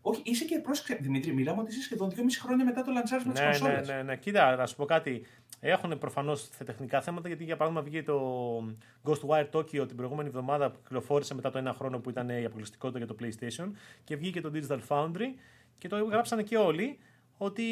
[0.01, 3.51] Όχι, είσαι και πρόσεξε, Δημήτρη, μιλάμε ότι είσαι σχεδόν 2,5 χρόνια μετά το λαντσάρισμα ναι,
[3.51, 4.15] τη Ναι, ναι, ναι.
[4.17, 5.25] Κοίτα, να σου πω κάτι.
[5.59, 8.57] Έχουν προφανώς τεχνικά θέματα γιατί για παράδειγμα βγήκε το
[9.03, 12.97] Ghostwire Tokyo την προηγούμενη εβδομάδα που κυκλοφόρησε μετά το ένα χρόνο που ήταν η αποκλειστικότητα
[12.97, 13.71] για το PlayStation
[14.03, 15.35] και βγήκε το Digital Foundry
[15.77, 16.97] και το γράψανε και όλοι
[17.37, 17.63] ότι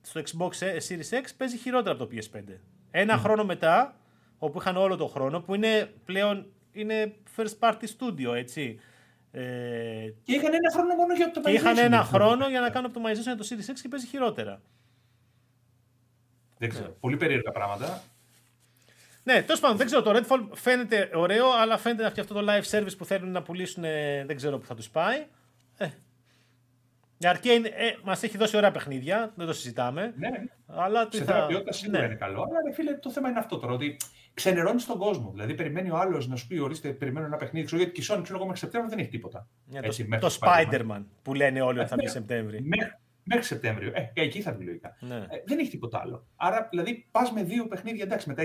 [0.00, 0.50] στο Xbox
[0.88, 2.42] Series X παίζει χειρότερα από το PS5.
[2.90, 3.20] Ένα mm.
[3.20, 3.96] χρόνο μετά,
[4.38, 8.78] όπου είχαν όλο το χρόνο, που είναι πλέον είναι first party studio, έτσι.
[9.32, 12.92] Ε, και είχαν ένα χρόνο μόνο για το Και είχαν ένα χρόνο για να κάνουν
[12.94, 14.60] optimization για το Series X και παίζει χειρότερα.
[16.58, 16.86] Δεν ξέρω.
[16.86, 16.92] Ναι.
[17.00, 18.02] Πολύ περίεργα πράγματα.
[19.24, 20.02] Ναι, τέλος πάντων, δεν ξέρω.
[20.02, 23.82] Το Redfall φαίνεται ωραίο, αλλά φαίνεται και αυτό το live service που θέλουν να πουλήσουν.
[24.26, 25.26] Δεν ξέρω που θα τους πάει.
[25.76, 25.88] Ε,
[27.22, 30.14] η Arcane ε, μας έχει δώσει ωραία παιχνίδια, δεν το συζητάμε.
[30.16, 30.28] Ναι,
[30.66, 31.46] αλλά σε θα...
[31.46, 32.04] ποιότητα σίγουρα ναι.
[32.06, 32.42] είναι καλό.
[32.42, 33.72] Αλλά φίλε, το θέμα είναι αυτό τώρα.
[33.72, 33.96] Ότι
[34.34, 35.30] ξενερώνεις τον κόσμο.
[35.30, 37.66] Δηλαδή, περιμένει ο άλλος να σου πει: Ορίστε, περιμένω ένα παιχνίδι.
[37.66, 39.48] Ξέρω γιατί η Sony, ξέρω εγώ, μέχρι Σεπτέμβριο δεν έχει τίποτα.
[39.72, 42.60] Yeah, Έτσι, το, το Spider-Man που λένε όλοι ότι θα βγει Σεπτέμβριο.
[42.62, 42.92] Μέχρι,
[43.22, 43.92] μέχρι Σεπτέμβριο.
[43.94, 44.96] Ε, και εκεί θα βγει λογικά.
[45.00, 45.16] Ναι.
[45.16, 46.26] Ε, δεν έχει τίποτα άλλο.
[46.36, 48.04] Άρα, δηλαδή, πας με δύο παιχνίδια.
[48.04, 48.42] Εντάξει, μετά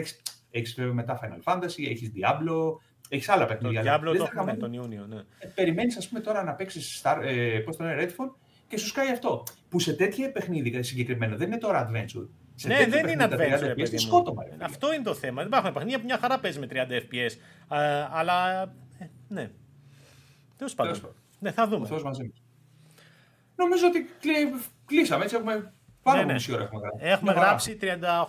[0.51, 2.77] έχεις μετά Final Fantasy, έχεις Diablo,
[3.09, 3.83] έχεις άλλα παιχνίδια.
[3.83, 5.05] Το Diablo το έχουμε τον Ιούνιο.
[5.05, 5.19] Ναι.
[5.39, 9.11] Ε, περιμένεις, ας πούμε, τώρα να παίξεις ε, πώς το λένε, Redfall και σου σκάει
[9.11, 9.43] αυτό.
[9.69, 12.27] Που σε τέτοια παιχνίδι συγκεκριμένα δεν είναι τώρα adventure.
[12.55, 13.79] Σε ναι, δεν είναι adventure.
[13.79, 15.41] FPS, σκότωμα, αυτό είναι το θέμα.
[15.41, 17.31] Δεν υπάρχουν παιχνίδια που μια χαρά παίζει με 30 FPS.
[17.67, 17.79] Α,
[18.11, 18.61] αλλά.
[18.99, 19.51] Ε, ναι.
[20.57, 21.15] Τέλος πάντων.
[21.39, 21.87] Ναι, θα δούμε.
[22.03, 22.33] μαζί
[23.55, 24.09] Νομίζω ότι
[24.85, 25.35] κλείσαμε έτσι.
[25.35, 25.73] Έχουμε
[26.05, 26.33] Πάρα ναι, ναι.
[26.33, 27.05] μισή ώρα έχουμε γράψει.
[27.05, 27.77] Έχουμε γράψει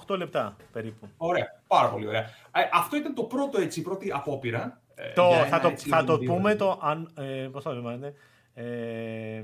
[0.07, 1.09] 38 λεπτά περίπου.
[1.17, 1.61] Ωραία.
[1.67, 2.21] Πάρα πολύ ωραία.
[2.21, 4.81] Ε, αυτό ήταν το πρώτο έτσι, η πρώτη απόπειρα.
[4.95, 6.79] Ε, το, θα, το, θα το πούμε το.
[6.83, 8.15] Αν, ε, πώς θα το πούμε,
[8.55, 9.43] ε,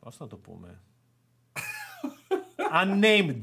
[0.00, 0.80] Πώς θα το πούμε;
[2.82, 3.40] Unnamed.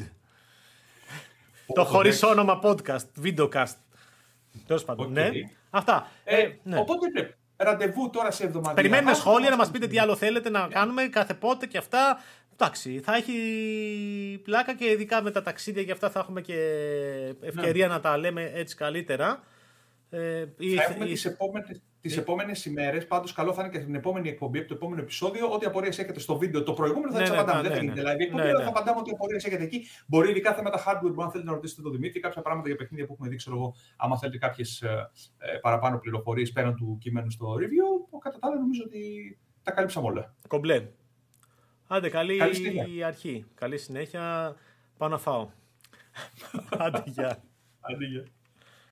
[1.73, 3.75] το χωρίς όνομα podcast, videocast.
[4.65, 5.11] Τέλος πάντων.
[5.11, 5.29] Ναι.
[5.69, 6.07] Αυτά.
[6.23, 6.79] Ε, ε, ναι.
[6.79, 8.73] Οπότε ραντεβού τώρα σε εβδομάδα.
[8.73, 12.19] Περιμένουμε σχόλια να μας πείτε τι άλλο θέλετε να κάνουμε κάθε πότε και αυτά.
[12.53, 16.55] Εντάξει, θα έχει πλάκα και ειδικά με τα ταξίδια και αυτά θα έχουμε και
[17.41, 17.93] ευκαιρία ναι.
[17.93, 19.43] να τα λέμε έτσι καλύτερα.
[20.09, 20.45] Ε,
[20.75, 21.07] θα έχουμε η...
[21.07, 22.19] τις επόμενες, τις ε...
[22.19, 25.99] επόμενες ημέρες, πάντως καλό θα είναι και την επόμενη εκπομπή, το επόμενο επεισόδιο, ό,τι απορίες
[25.99, 26.63] έχετε στο βίντεο.
[26.63, 28.49] Το προηγούμενο θα ναι, τις ναι, απαντάμε, ναι, δεν θα ναι, γίνεται live εκπομπή, ναι,
[28.49, 29.87] αλλά θα απαντάμε ό,τι απορίες έχετε εκεί.
[30.07, 33.05] Μπορεί ειδικά θέματα hardware που αν θέλετε να ρωτήσετε τον Δημήτρη, κάποια πράγματα για παιχνίδια
[33.05, 37.55] που έχουμε δείξει, εγώ, άμα θέλετε κάποιες ε, ε, παραπάνω πληροφορίες πέραν του κειμένου στο
[37.59, 40.35] review, κατά τα άλλα νομίζω ότι τα κάλυψαμε όλα.
[40.47, 40.87] Κομπλέ.
[41.87, 43.45] Άντε, καλή, καλή αρχή.
[43.55, 44.55] Καλή συνέχεια.
[44.97, 45.49] Πάω να φάω.
[46.77, 47.43] Άντε, γεια.
[47.79, 48.23] Άντε, γεια.